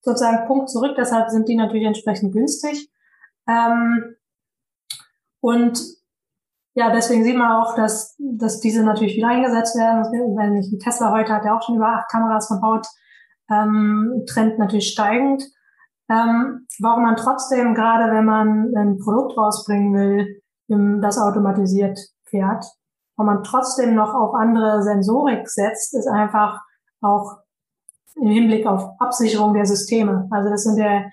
sozusagen 0.00 0.48
Punkt 0.48 0.70
zurück, 0.70 0.96
deshalb 0.98 1.30
sind 1.30 1.48
die 1.48 1.54
natürlich 1.54 1.86
entsprechend 1.86 2.32
günstig. 2.32 2.90
Ähm, 3.46 4.16
und 5.38 5.80
ja, 6.74 6.90
deswegen 6.90 7.24
sieht 7.24 7.36
man 7.36 7.52
auch, 7.52 7.76
dass, 7.76 8.16
dass 8.18 8.60
diese 8.60 8.82
natürlich 8.82 9.16
wieder 9.16 9.28
eingesetzt 9.28 9.76
werden. 9.76 10.04
Wenn 10.36 10.56
ich 10.56 10.76
Tesla 10.82 11.12
heute 11.12 11.32
hat 11.32 11.44
ja 11.44 11.56
auch 11.56 11.62
schon 11.62 11.76
über 11.76 11.86
acht 11.86 12.10
Kameras 12.10 12.48
verbaut, 12.48 12.86
ähm, 13.50 14.24
Trend 14.28 14.58
natürlich 14.58 14.88
steigend. 14.88 15.42
Ähm, 16.10 16.66
warum 16.80 17.04
man 17.04 17.16
trotzdem, 17.16 17.74
gerade 17.74 18.12
wenn 18.12 18.24
man 18.24 18.74
ein 18.76 18.98
Produkt 18.98 19.38
rausbringen 19.38 19.94
will, 19.94 20.40
das 21.00 21.18
automatisiert 21.18 21.98
fährt, 22.24 22.64
warum 23.16 23.34
man 23.34 23.44
trotzdem 23.44 23.94
noch 23.94 24.12
auf 24.12 24.34
andere 24.34 24.82
Sensorik 24.82 25.48
setzt, 25.48 25.94
ist 25.94 26.08
einfach 26.08 26.60
auch 27.00 27.38
im 28.16 28.28
Hinblick 28.28 28.66
auf 28.66 28.90
Absicherung 28.98 29.54
der 29.54 29.66
Systeme. 29.66 30.26
Also 30.30 30.50
das 30.50 30.64
sind 30.64 30.78
ja 30.78 31.04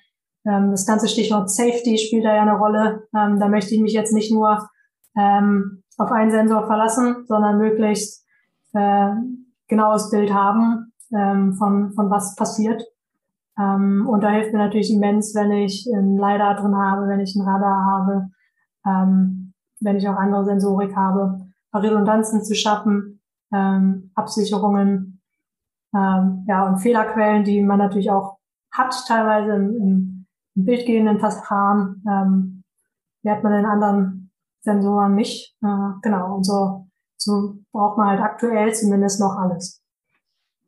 ähm, 0.45 0.71
das 0.71 0.85
ganze 0.85 1.07
Stichwort 1.07 1.49
Safety 1.49 1.97
spielt 1.97 2.25
da 2.25 2.35
ja 2.35 2.41
eine 2.41 2.57
Rolle. 2.57 3.07
Ähm, 3.15 3.39
da 3.39 3.47
möchte 3.47 3.75
ich 3.75 3.81
mich 3.81 3.93
jetzt 3.93 4.13
nicht 4.13 4.31
nur 4.31 4.67
ähm, 5.17 5.83
auf 5.97 6.11
einen 6.11 6.31
Sensor 6.31 6.65
verlassen, 6.65 7.25
sondern 7.27 7.57
möglichst 7.57 8.25
äh, 8.73 9.11
genaues 9.67 10.09
Bild 10.09 10.33
haben 10.33 10.93
ähm, 11.13 11.53
von, 11.53 11.93
von 11.93 12.09
was 12.09 12.35
passiert. 12.35 12.83
Ähm, 13.59 14.07
und 14.07 14.23
da 14.23 14.29
hilft 14.29 14.53
mir 14.53 14.59
natürlich 14.59 14.93
immens, 14.93 15.35
wenn 15.35 15.51
ich 15.51 15.87
ein 15.93 16.17
LiDAR 16.17 16.55
drin 16.55 16.75
habe, 16.75 17.07
wenn 17.07 17.19
ich 17.19 17.35
ein 17.35 17.47
Radar 17.47 17.85
habe, 17.85 18.29
ähm, 18.85 19.53
wenn 19.79 19.97
ich 19.97 20.07
auch 20.07 20.15
andere 20.15 20.45
Sensorik 20.45 20.95
habe, 20.95 21.39
Redundanzen 21.73 22.43
zu 22.43 22.55
schaffen, 22.55 23.21
ähm, 23.53 24.11
Absicherungen, 24.15 25.21
ähm, 25.93 26.45
ja, 26.47 26.67
und 26.67 26.77
Fehlerquellen, 26.77 27.43
die 27.43 27.61
man 27.61 27.79
natürlich 27.79 28.11
auch 28.11 28.37
hat, 28.71 28.95
teilweise 29.07 29.55
im, 29.55 29.75
im, 29.75 30.25
im 30.55 30.65
bildgehenden 30.65 31.19
Verfahren, 31.19 32.03
ähm, 32.09 32.63
die 33.23 33.29
hat 33.29 33.43
man 33.43 33.53
in 33.53 33.65
anderen 33.65 34.20
Sensoren 34.61 35.15
nicht. 35.15 35.55
Äh, 35.61 35.91
genau, 36.01 36.35
und 36.35 36.43
so, 36.43 36.87
so 37.17 37.57
braucht 37.71 37.97
man 37.97 38.09
halt 38.09 38.21
aktuell 38.21 38.73
zumindest 38.73 39.19
noch 39.19 39.35
alles. 39.37 39.81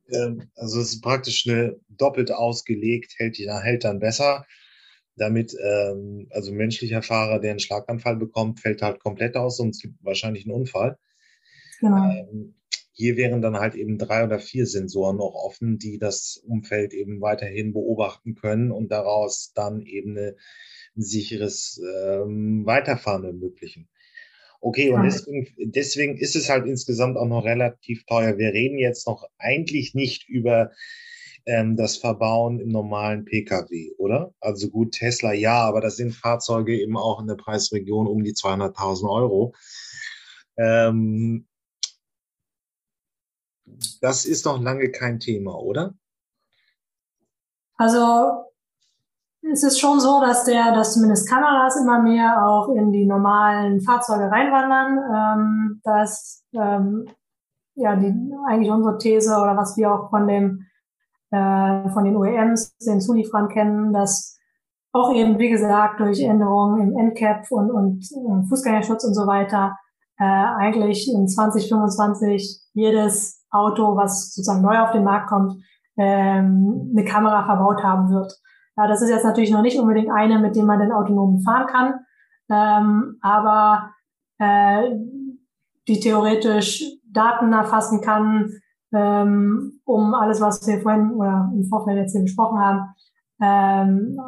Ähm, 0.10 0.50
also 0.56 0.82
es 0.82 0.94
ist 0.94 1.02
praktisch 1.02 1.48
eine 1.48 1.80
doppelt 1.90 2.32
ausgelegt, 2.32 3.14
hält, 3.18 3.38
hält 3.38 3.84
dann 3.84 4.00
besser. 4.00 4.46
Damit, 5.16 5.56
ähm, 5.64 6.28
also 6.32 6.52
ein 6.52 6.58
menschlicher 6.58 7.04
Fahrer, 7.04 7.40
der 7.40 7.52
einen 7.52 7.60
Schlaganfall 7.60 8.16
bekommt, 8.16 8.60
fällt 8.60 8.82
halt 8.82 9.00
komplett 9.00 9.36
aus 9.36 9.60
und 9.60 9.70
es 9.70 9.80
gibt 9.80 10.04
wahrscheinlich 10.04 10.46
einen 10.46 10.56
Unfall. 10.56 10.98
Genau. 11.80 12.10
Ähm, 12.10 12.56
hier 12.94 13.18
wären 13.18 13.42
dann 13.42 13.58
halt 13.58 13.76
eben 13.76 13.98
drei 13.98 14.24
oder 14.24 14.40
vier 14.40 14.68
Sensoren 14.68 15.18
noch 15.18 15.34
offen, 15.34 15.80
die 15.80 15.98
das 15.98 16.42
Umfeld 16.48 16.94
eben 16.94 17.22
weiterhin 17.22 17.74
beobachten 17.74 18.36
können 18.36 18.72
und 18.72 18.92
daraus 18.92 19.52
dann 19.54 19.82
eben 19.82 20.12
eine, 20.12 20.36
ein 20.96 21.02
sicheres 21.02 21.82
ähm, 21.84 22.66
Weiterfahren 22.66 23.26
ermöglichen. 23.26 23.90
Okay, 24.62 24.92
und 24.92 25.04
deswegen, 25.04 25.54
deswegen 25.58 26.18
ist 26.18 26.38
es 26.38 26.50
halt 26.50 26.66
insgesamt 26.66 27.18
auch 27.18 27.28
noch 27.28 27.44
relativ 27.44 28.06
teuer. 28.06 28.38
Wir 28.38 28.54
reden 28.54 28.78
jetzt 28.78 29.06
noch 29.08 29.28
eigentlich 29.38 29.94
nicht 29.94 30.30
über 30.30 30.72
ähm, 31.46 31.76
das 31.76 31.98
Verbauen 31.98 32.60
im 32.60 32.70
normalen 32.70 33.26
Pkw, 33.26 33.92
oder? 33.98 34.34
Also 34.40 34.70
gut, 34.70 34.94
Tesla 34.94 35.34
ja, 35.34 35.62
aber 35.66 35.82
das 35.82 35.98
sind 35.98 36.14
Fahrzeuge 36.14 36.80
eben 36.80 36.96
auch 36.96 37.20
in 37.20 37.28
der 37.28 37.36
Preisregion 37.36 38.08
um 38.08 38.24
die 38.24 38.34
200.000 38.34 39.10
Euro. 39.10 39.54
Ähm, 40.56 41.46
das 44.00 44.26
ist 44.26 44.46
noch 44.46 44.62
lange 44.62 44.92
kein 44.92 45.20
Thema, 45.20 45.60
oder? 45.60 45.94
Also 47.76 48.53
es 49.52 49.64
ist 49.64 49.80
schon 49.80 50.00
so, 50.00 50.22
dass 50.22 50.46
der, 50.46 50.74
dass 50.74 50.94
zumindest 50.94 51.30
Kameras 51.30 51.76
immer 51.76 52.02
mehr 52.02 52.48
auch 52.48 52.70
in 52.70 52.92
die 52.92 53.06
normalen 53.06 53.82
Fahrzeuge 53.82 54.32
reinwandern. 54.32 55.00
Ähm, 55.14 55.82
dass 55.84 56.44
ähm, 56.54 57.08
ja 57.76 57.96
die 57.96 58.14
eigentlich 58.48 58.72
unsere 58.72 58.98
These 58.98 59.36
oder 59.36 59.58
was 59.58 59.76
wir 59.78 59.92
auch 59.92 60.10
von 60.10 60.28
dem 60.28 60.66
äh, 61.32 61.90
von 61.90 62.06
den 62.06 62.16
OEMs, 62.16 62.78
den 62.78 63.02
Zulieferern 63.02 63.50
kennen, 63.50 63.94
dass 63.94 64.38
auch 64.92 65.12
eben 65.14 65.40
wie 65.40 65.50
gesagt 65.50 66.00
durch 66.00 66.22
Änderungen 66.22 66.94
im 66.94 67.08
NCAP 67.08 67.52
und 67.52 67.72
und 67.72 68.04
äh, 68.04 68.48
Fußgängerschutz 68.48 69.04
und 69.04 69.14
so 69.14 69.26
weiter 69.28 69.78
äh, 70.20 70.24
eigentlich 70.24 71.12
in 71.12 71.28
2025 71.28 72.62
jedes 72.74 73.44
Auto, 73.50 73.96
was 73.96 74.34
sozusagen 74.34 74.62
neu 74.62 74.80
auf 74.80 74.92
den 74.92 75.04
Markt 75.04 75.28
kommt, 75.30 75.54
ähm, 75.98 76.92
eine 76.92 77.06
Kamera 77.06 77.44
verbaut 77.46 77.84
haben 77.84 78.10
wird. 78.10 78.34
Ja, 78.78 78.88
das 78.88 79.02
ist 79.02 79.10
jetzt 79.10 79.26
natürlich 79.26 79.52
noch 79.52 79.62
nicht 79.62 79.80
unbedingt 79.80 80.10
eine, 80.12 80.40
mit 80.40 80.56
dem 80.56 80.66
man 80.66 80.80
den 80.80 80.92
autonomen 80.92 81.42
fahren 81.42 81.68
kann, 81.68 81.94
ähm, 82.50 83.18
aber 83.22 83.92
äh, 84.40 84.96
die 85.88 86.00
theoretisch 86.00 86.84
Daten 87.06 87.54
erfassen 87.54 88.02
kann, 88.02 88.52
ähm, 88.94 89.80
um 89.86 90.14
alles, 90.14 90.42
was 90.42 90.66
wir 90.68 90.82
vorhin 90.82 91.12
oder 91.12 91.52
im 91.54 91.66
Vorfeld 91.66 91.98
jetzt 91.98 92.14
hier 92.14 92.22
besprochen 92.22 92.60
haben, 92.60 92.96
ähm, 93.42 94.20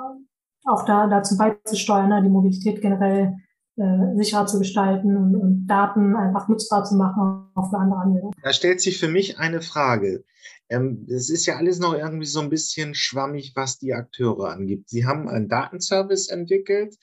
auch 0.65 0.85
da 0.85 1.07
dazu 1.07 1.37
beizusteuern, 1.37 2.09
ne, 2.09 2.21
die 2.23 2.29
Mobilität 2.29 2.81
generell 2.81 3.35
äh, 3.77 4.15
sicherer 4.15 4.45
zu 4.47 4.59
gestalten 4.59 5.15
und, 5.15 5.35
und 5.35 5.67
Daten 5.67 6.15
einfach 6.15 6.47
nutzbar 6.47 6.83
zu 6.85 6.95
machen, 6.95 7.49
auch 7.55 7.69
für 7.69 7.77
andere 7.77 7.99
Anwendungen. 7.99 8.33
Da 8.41 8.53
stellt 8.53 8.81
sich 8.81 8.99
für 8.99 9.07
mich 9.07 9.37
eine 9.39 9.61
Frage. 9.61 10.23
Ähm, 10.69 11.05
es 11.09 11.29
ist 11.29 11.45
ja 11.45 11.57
alles 11.57 11.79
noch 11.79 11.93
irgendwie 11.93 12.25
so 12.25 12.39
ein 12.39 12.49
bisschen 12.49 12.95
schwammig, 12.95 13.53
was 13.55 13.77
die 13.77 13.93
Akteure 13.93 14.49
angibt. 14.49 14.89
Sie 14.89 15.05
haben 15.05 15.29
einen 15.29 15.47
Datenservice 15.47 16.29
entwickelt, 16.29 16.97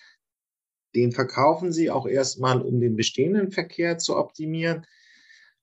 den 0.95 1.13
verkaufen 1.13 1.73
Sie 1.73 1.91
auch 1.91 2.07
erstmal, 2.07 2.61
um 2.61 2.81
den 2.81 2.97
bestehenden 2.97 3.51
Verkehr 3.51 3.99
zu 3.99 4.17
optimieren. 4.17 4.87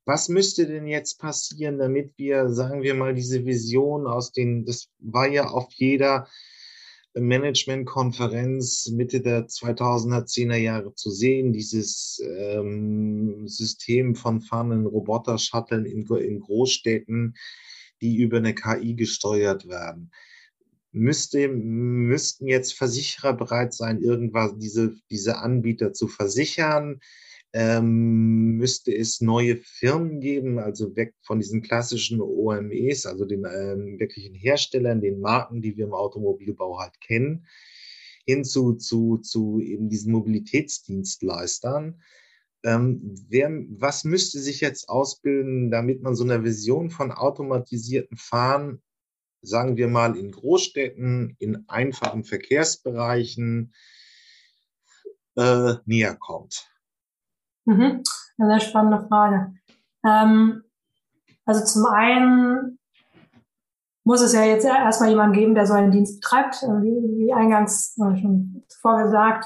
Was 0.06 0.28
müsste 0.28 0.66
denn 0.66 0.88
jetzt 0.88 1.20
passieren, 1.20 1.78
damit 1.78 2.14
wir, 2.18 2.50
sagen 2.50 2.82
wir 2.82 2.96
mal, 2.96 3.14
diese 3.14 3.46
Vision 3.46 4.08
aus 4.08 4.32
den, 4.32 4.66
das 4.66 4.90
war 4.98 5.28
ja 5.28 5.48
auf 5.48 5.72
jeder 5.74 6.28
Managementkonferenz 7.14 8.88
Mitte 8.92 9.22
der 9.22 9.48
2010er 9.48 10.56
Jahre 10.56 10.94
zu 10.96 11.12
sehen, 11.12 11.54
dieses 11.54 12.24
ähm, 12.26 13.48
System 13.48 14.16
von 14.16 14.42
fahrenden 14.42 14.86
Roboter-Shuttlen 14.86 15.86
in, 15.86 16.08
in 16.08 16.40
Großstädten, 16.40 17.36
die 18.02 18.18
über 18.18 18.38
eine 18.38 18.54
KI 18.54 18.96
gesteuert 18.96 19.68
werden. 19.68 20.12
Müsste, 20.92 21.48
müssten 21.48 22.48
jetzt 22.48 22.74
Versicherer 22.74 23.34
bereit 23.34 23.74
sein, 23.74 24.02
irgendwas, 24.02 24.58
diese, 24.58 24.96
diese 25.10 25.38
Anbieter 25.38 25.94
zu 25.94 26.08
versichern? 26.08 27.00
ähm, 27.54 28.58
müsste 28.58 28.96
es 28.96 29.22
neue 29.22 29.58
Firmen 29.58 30.20
geben, 30.20 30.60
also 30.60 30.96
weg 30.96 31.16
von 31.22 31.40
diesen 31.40 31.62
klassischen 31.62 32.22
OMEs, 32.22 33.06
also 33.06 33.26
den 33.26 33.46
ähm, 33.46 34.00
wirklichen 34.00 34.36
Herstellern, 34.36 35.02
den 35.02 35.20
Marken, 35.20 35.62
die 35.62 35.76
wir 35.76 35.86
im 35.86 35.94
Automobilbau 35.94 36.80
halt 36.80 37.00
kennen, 37.02 37.48
hin 38.26 38.44
zu, 38.44 38.74
zu, 38.74 39.18
zu 39.18 39.60
eben 39.60 39.90
diesen 39.90 40.12
Mobilitätsdienstleistern. 40.12 42.02
Ähm, 42.64 43.16
wer, 43.30 43.50
was 43.70 44.04
müsste 44.04 44.40
sich 44.40 44.60
jetzt 44.60 44.90
ausbilden, 44.90 45.72
damit 45.72 46.02
man 46.02 46.16
so 46.16 46.24
einer 46.24 46.44
Vision 46.44 46.90
von 46.90 47.12
automatisierten 47.12 48.18
Fahren, 48.18 48.82
sagen 49.42 49.78
wir 49.78 49.88
mal 49.88 50.18
in 50.18 50.32
Großstädten, 50.32 51.36
in 51.40 51.64
einfachen 51.70 52.24
Verkehrsbereichen, 52.24 53.74
äh, 55.38 55.76
näher 55.86 56.16
kommt? 56.16 56.70
Mhm. 57.66 58.04
Eine 58.38 58.50
sehr 58.50 58.60
spannende 58.60 59.08
Frage. 59.08 59.54
Ähm, 60.06 60.64
also 61.46 61.64
zum 61.66 61.86
einen 61.86 62.80
muss 64.04 64.22
es 64.22 64.34
ja 64.34 64.44
jetzt 64.44 64.66
erstmal 64.66 65.10
jemanden 65.10 65.34
geben, 65.34 65.56
der 65.56 65.66
so 65.66 65.74
einen 65.74 65.92
Dienst 65.92 66.20
betreibt. 66.20 66.64
Äh, 66.64 66.82
wie, 66.82 67.26
wie 67.26 67.34
eingangs 67.34 67.96
schon 67.96 68.64
zuvor 68.68 69.04
gesagt, 69.04 69.46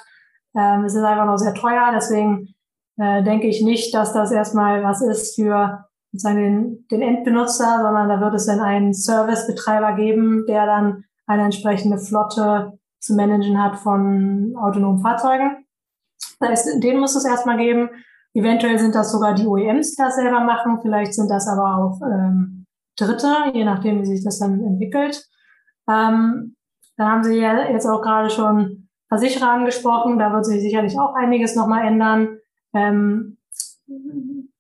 ähm, 0.56 0.86
es 0.86 0.96
ist 0.96 1.04
einfach 1.04 1.26
noch 1.26 1.38
sehr 1.38 1.54
teuer. 1.54 1.92
Deswegen 1.94 2.56
äh, 2.98 3.24
denke 3.24 3.48
ich 3.48 3.62
nicht, 3.62 3.94
dass 3.94 4.14
das 4.14 4.32
erstmal 4.32 4.84
was 4.84 5.02
ist 5.02 5.36
für 5.36 5.86
sozusagen 6.12 6.42
den, 6.42 6.88
den 6.92 7.02
Endbenutzer, 7.02 7.82
sondern 7.82 8.08
da 8.08 8.22
wird 8.22 8.36
es 8.36 8.46
dann 8.46 8.60
einen 8.60 8.94
Servicebetreiber 8.94 9.94
geben, 9.94 10.46
der 10.48 10.66
dann 10.66 11.04
eine 11.26 11.46
entsprechende 11.46 11.98
Flotte 11.98 12.78
zu 13.00 13.16
managen 13.16 13.62
hat 13.62 13.78
von 13.78 14.56
autonomen 14.58 15.02
Fahrzeugen. 15.02 15.66
Das 16.40 16.50
heißt, 16.50 16.84
den 16.84 17.00
muss 17.00 17.16
es 17.16 17.26
erstmal 17.26 17.58
geben. 17.58 17.90
Eventuell 18.34 18.80
sind 18.80 18.96
das 18.96 19.12
sogar 19.12 19.34
die 19.34 19.46
OEMs, 19.46 19.96
die 19.96 20.02
das 20.02 20.16
selber 20.16 20.42
machen. 20.42 20.80
Vielleicht 20.82 21.14
sind 21.14 21.30
das 21.30 21.48
aber 21.48 21.78
auch 21.78 22.00
ähm, 22.02 22.66
Dritte, 22.98 23.52
je 23.54 23.66
nachdem, 23.66 24.02
wie 24.02 24.06
sich 24.06 24.24
das 24.24 24.40
dann 24.40 24.64
entwickelt. 24.64 25.26
Ähm, 25.90 26.56
da 26.98 27.10
haben 27.10 27.24
Sie 27.24 27.40
ja 27.40 27.70
jetzt 27.70 27.86
auch 27.86 28.02
gerade 28.02 28.30
schon 28.30 28.90
Versicherer 29.10 29.50
angesprochen. 29.50 30.20
Da 30.20 30.32
wird 30.32 30.46
sich 30.46 30.62
sicherlich 30.62 30.98
auch 31.00 31.16
einiges 31.16 31.56
nochmal 31.56 31.86
ändern. 31.86 32.40
Ähm, 32.74 33.38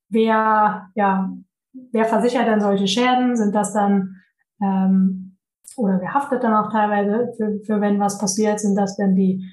wer, 0.10 0.90
ja, 0.96 1.34
wer 1.92 2.06
versichert 2.06 2.48
denn 2.48 2.62
solche 2.62 2.88
Schäden? 2.88 3.36
Sind 3.36 3.54
das 3.54 3.74
dann 3.74 4.16
ähm, 4.62 5.38
oder 5.76 6.00
wer 6.00 6.14
haftet 6.14 6.44
dann 6.44 6.54
auch 6.54 6.72
teilweise 6.72 7.34
für, 7.36 7.60
für 7.66 7.82
wenn 7.82 8.00
was 8.00 8.18
passiert? 8.18 8.60
Sind 8.60 8.76
das 8.76 8.96
denn 8.96 9.16
die 9.16 9.44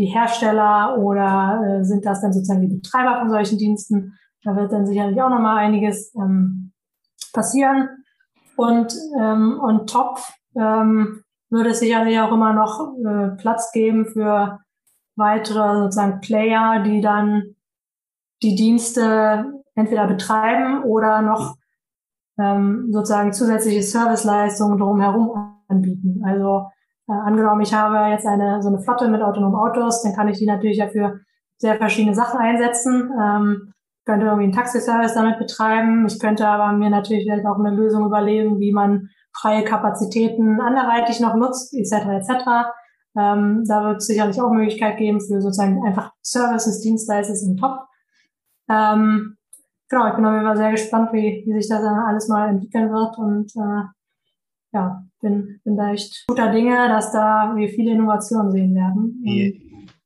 die 0.00 0.06
Hersteller 0.06 0.96
oder 0.98 1.62
äh, 1.62 1.84
sind 1.84 2.06
das 2.06 2.22
dann 2.22 2.32
sozusagen 2.32 2.62
die 2.62 2.74
Betreiber 2.74 3.20
von 3.20 3.28
solchen 3.28 3.58
Diensten? 3.58 4.18
Da 4.42 4.56
wird 4.56 4.72
dann 4.72 4.86
sicherlich 4.86 5.20
auch 5.20 5.28
nochmal 5.28 5.58
einiges 5.58 6.14
ähm, 6.14 6.72
passieren. 7.34 7.88
Und 8.56 8.94
ähm, 9.18 9.60
on 9.62 9.86
top 9.86 10.18
ähm, 10.56 11.22
würde 11.50 11.70
es 11.70 11.80
sicherlich 11.80 12.18
auch 12.18 12.32
immer 12.32 12.54
noch 12.54 12.94
äh, 13.04 13.36
Platz 13.36 13.72
geben 13.72 14.06
für 14.06 14.60
weitere 15.16 15.82
sozusagen 15.82 16.20
Player, 16.20 16.82
die 16.82 17.02
dann 17.02 17.56
die 18.42 18.54
Dienste 18.54 19.62
entweder 19.74 20.06
betreiben 20.06 20.82
oder 20.84 21.22
noch 21.22 21.56
ähm, 22.38 22.88
sozusagen 22.90 23.32
zusätzliche 23.32 23.82
Serviceleistungen 23.82 24.78
drumherum 24.78 25.62
anbieten. 25.68 26.22
Also 26.24 26.66
äh, 27.08 27.12
angenommen, 27.12 27.60
ich 27.60 27.74
habe 27.74 28.10
jetzt 28.10 28.26
eine 28.26 28.62
so 28.62 28.68
eine 28.68 28.80
Flotte 28.80 29.08
mit 29.08 29.22
autonomen 29.22 29.56
Autos, 29.56 30.02
dann 30.02 30.14
kann 30.14 30.28
ich 30.28 30.38
die 30.38 30.46
natürlich 30.46 30.78
ja 30.78 30.88
für 30.88 31.20
sehr 31.58 31.76
verschiedene 31.76 32.14
Sachen 32.14 32.40
einsetzen. 32.40 33.10
Ähm, 33.20 33.72
könnte 34.06 34.26
irgendwie 34.26 34.44
einen 34.44 34.52
Taxiservice 34.52 35.14
damit 35.14 35.38
betreiben. 35.38 36.06
Ich 36.06 36.18
könnte 36.18 36.46
aber 36.46 36.76
mir 36.76 36.90
natürlich 36.90 37.24
vielleicht 37.24 37.46
auch 37.46 37.58
eine 37.58 37.70
Lösung 37.70 38.06
überlegen, 38.06 38.58
wie 38.58 38.72
man 38.72 39.08
freie 39.32 39.62
Kapazitäten 39.62 40.60
anderweitig 40.60 41.20
noch 41.20 41.34
nutzt, 41.36 41.74
etc. 41.74 42.06
etc. 42.18 42.30
Ähm, 43.16 43.64
da 43.68 43.84
wird 43.84 43.98
es 43.98 44.06
sicherlich 44.06 44.40
auch 44.40 44.50
Möglichkeit 44.50 44.96
geben 44.96 45.20
für 45.20 45.40
sozusagen 45.40 45.84
einfach 45.86 46.12
Services, 46.22 46.80
Dienstleister 46.80 47.34
im 47.46 47.56
Top. 47.56 47.89
Ähm, 48.70 49.36
genau, 49.88 50.08
ich 50.08 50.14
bin 50.14 50.24
auf 50.24 50.32
jeden 50.32 50.46
Fall 50.46 50.56
sehr 50.56 50.70
gespannt, 50.70 51.12
wie, 51.12 51.42
wie 51.44 51.52
sich 51.60 51.68
das 51.68 51.82
dann 51.82 51.98
alles 51.98 52.28
mal 52.28 52.48
entwickeln 52.48 52.90
wird 52.90 53.18
und 53.18 53.50
äh, 53.56 53.84
ja, 54.72 55.04
bin, 55.20 55.60
bin 55.64 55.76
da 55.76 55.92
echt 55.92 56.24
guter 56.28 56.52
Dinge, 56.52 56.88
dass 56.88 57.12
da 57.12 57.52
wir 57.56 57.68
viele 57.68 57.92
Innovationen 57.92 58.52
sehen 58.52 58.74
werden. 58.74 59.20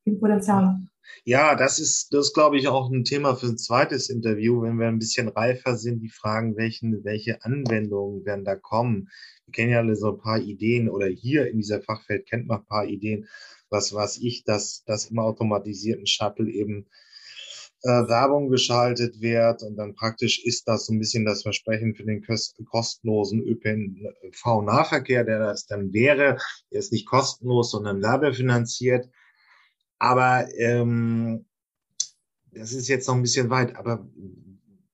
Viel 0.03 0.15
Potenzial. 0.19 0.79
Ja, 1.23 1.55
das 1.55 1.79
ist, 1.79 2.13
das 2.13 2.33
glaube 2.33 2.57
ich, 2.57 2.67
auch 2.67 2.91
ein 2.91 3.03
Thema 3.03 3.35
für 3.35 3.47
ein 3.47 3.57
zweites 3.57 4.09
Interview, 4.09 4.61
wenn 4.61 4.79
wir 4.79 4.87
ein 4.87 4.99
bisschen 4.99 5.27
reifer 5.27 5.75
sind, 5.75 6.01
die 6.01 6.09
Fragen, 6.09 6.55
welchen, 6.55 7.03
welche 7.03 7.43
Anwendungen 7.43 8.25
werden 8.25 8.45
da 8.45 8.55
kommen. 8.55 9.09
Wir 9.45 9.51
kennen 9.51 9.71
ja 9.71 9.79
alle 9.79 9.95
so 9.95 10.11
ein 10.13 10.19
paar 10.19 10.39
Ideen 10.39 10.89
oder 10.89 11.07
hier 11.07 11.47
in 11.49 11.57
dieser 11.57 11.81
Fachfeld 11.81 12.27
kennt 12.27 12.47
man 12.47 12.59
ein 12.59 12.65
paar 12.65 12.85
Ideen, 12.85 13.27
was 13.69 13.93
was 13.93 14.17
ich, 14.17 14.43
dass, 14.43 14.83
dass 14.85 15.09
im 15.09 15.19
automatisierten 15.19 16.05
Shuttle 16.05 16.49
eben 16.49 16.87
Werbung 17.85 18.49
geschaltet 18.49 19.21
wird 19.21 19.61
und 19.63 19.75
dann 19.75 19.95
praktisch 19.95 20.43
ist 20.43 20.67
das 20.67 20.85
so 20.87 20.93
ein 20.93 20.99
bisschen 20.99 21.25
das 21.25 21.43
Versprechen 21.43 21.95
für 21.95 22.03
den 22.03 22.25
kostenlosen 22.65 23.41
ÖPNV-Nahverkehr, 23.43 25.23
der 25.23 25.39
das 25.39 25.67
dann 25.67 25.93
wäre. 25.93 26.37
Der 26.71 26.79
ist 26.79 26.91
nicht 26.91 27.07
kostenlos, 27.07 27.71
sondern 27.71 28.01
werbefinanziert. 28.01 29.09
Aber 29.99 30.47
ähm, 30.57 31.45
das 32.51 32.73
ist 32.73 32.87
jetzt 32.87 33.07
noch 33.07 33.15
ein 33.15 33.21
bisschen 33.21 33.49
weit. 33.49 33.75
Aber 33.75 34.07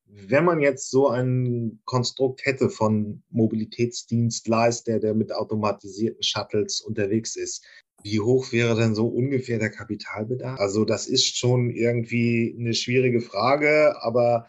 wenn 0.06 0.46
man 0.46 0.60
jetzt 0.62 0.90
so 0.90 1.10
ein 1.10 1.82
Konstrukt 1.86 2.46
hätte 2.46 2.70
von 2.70 3.24
Mobilitätsdienstleister, 3.30 5.00
der 5.00 5.14
mit 5.14 5.34
automatisierten 5.34 6.24
Shuttles 6.24 6.82
unterwegs 6.82 7.36
ist, 7.36 7.66
wie 8.04 8.20
hoch 8.20 8.52
wäre 8.52 8.76
denn 8.76 8.96
so 8.96 9.08
ungefähr 9.08 9.60
der 9.60 9.70
Kapitalbedarf? 9.70 10.60
Also 10.60 10.86
das 10.86 11.08
ist 11.08 11.38
schon 11.38 11.70
irgendwie 11.70 12.56
eine 12.60 12.74
schwierige 12.74 13.22
Frage, 13.22 13.96
aber 14.02 14.48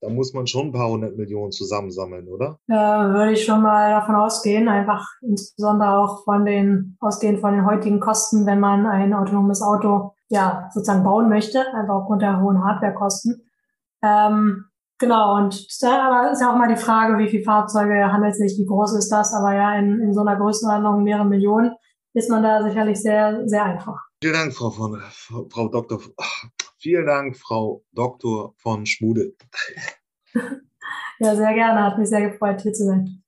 da 0.00 0.08
muss 0.08 0.32
man 0.32 0.46
schon 0.46 0.68
ein 0.68 0.72
paar 0.72 0.90
hundert 0.90 1.16
Millionen 1.16 1.50
zusammensammeln, 1.50 2.28
oder? 2.28 2.58
Ja, 2.68 3.12
würde 3.12 3.32
ich 3.32 3.44
schon 3.44 3.62
mal 3.62 3.90
davon 3.90 4.14
ausgehen, 4.14 4.68
einfach 4.68 5.04
insbesondere 5.22 5.98
auch 5.98 6.24
von 6.24 6.44
den, 6.44 6.96
ausgehend 7.00 7.40
von 7.40 7.54
den 7.54 7.66
heutigen 7.66 7.98
Kosten, 7.98 8.46
wenn 8.46 8.60
man 8.60 8.86
ein 8.86 9.12
autonomes 9.12 9.60
Auto 9.60 10.12
ja 10.28 10.68
sozusagen 10.72 11.04
bauen 11.04 11.28
möchte, 11.28 11.60
einfach 11.74 11.94
aufgrund 11.94 12.22
der 12.22 12.40
hohen 12.40 12.62
Hardwarekosten. 12.62 13.42
Ähm, 14.02 14.66
genau, 14.98 15.36
und 15.36 15.66
da 15.82 16.30
ist 16.30 16.40
ja 16.40 16.52
auch 16.52 16.58
mal 16.58 16.68
die 16.68 16.80
Frage, 16.80 17.18
wie 17.18 17.28
viele 17.28 17.42
Fahrzeuge 17.42 18.12
handelt 18.12 18.32
es 18.32 18.38
sich, 18.38 18.58
wie 18.58 18.66
groß 18.66 18.96
ist 18.96 19.10
das, 19.10 19.34
aber 19.34 19.54
ja, 19.54 19.74
in, 19.74 20.00
in 20.00 20.14
so 20.14 20.20
einer 20.20 20.36
Größenordnung 20.36 21.02
mehrere 21.02 21.26
Millionen 21.26 21.74
ist 22.18 22.30
man 22.30 22.42
da 22.42 22.62
sicherlich 22.62 23.00
sehr, 23.00 23.42
sehr 23.46 23.64
einfach. 23.64 23.96
Vielen 24.20 24.34
Dank, 24.34 24.54
Frau 24.54 24.70
von, 24.70 25.00
Frau 25.50 25.68
Dr. 25.68 26.00
Vielen 26.78 27.06
Dank, 27.06 27.36
Frau 27.36 27.82
Dr. 27.92 28.54
von 28.58 28.84
Schmude. 28.86 29.32
ja, 31.18 31.36
sehr 31.36 31.54
gerne. 31.54 31.84
Hat 31.84 31.98
mich 31.98 32.08
sehr 32.08 32.30
gefreut, 32.30 32.60
hier 32.60 32.72
zu 32.72 32.84
sein. 32.84 33.22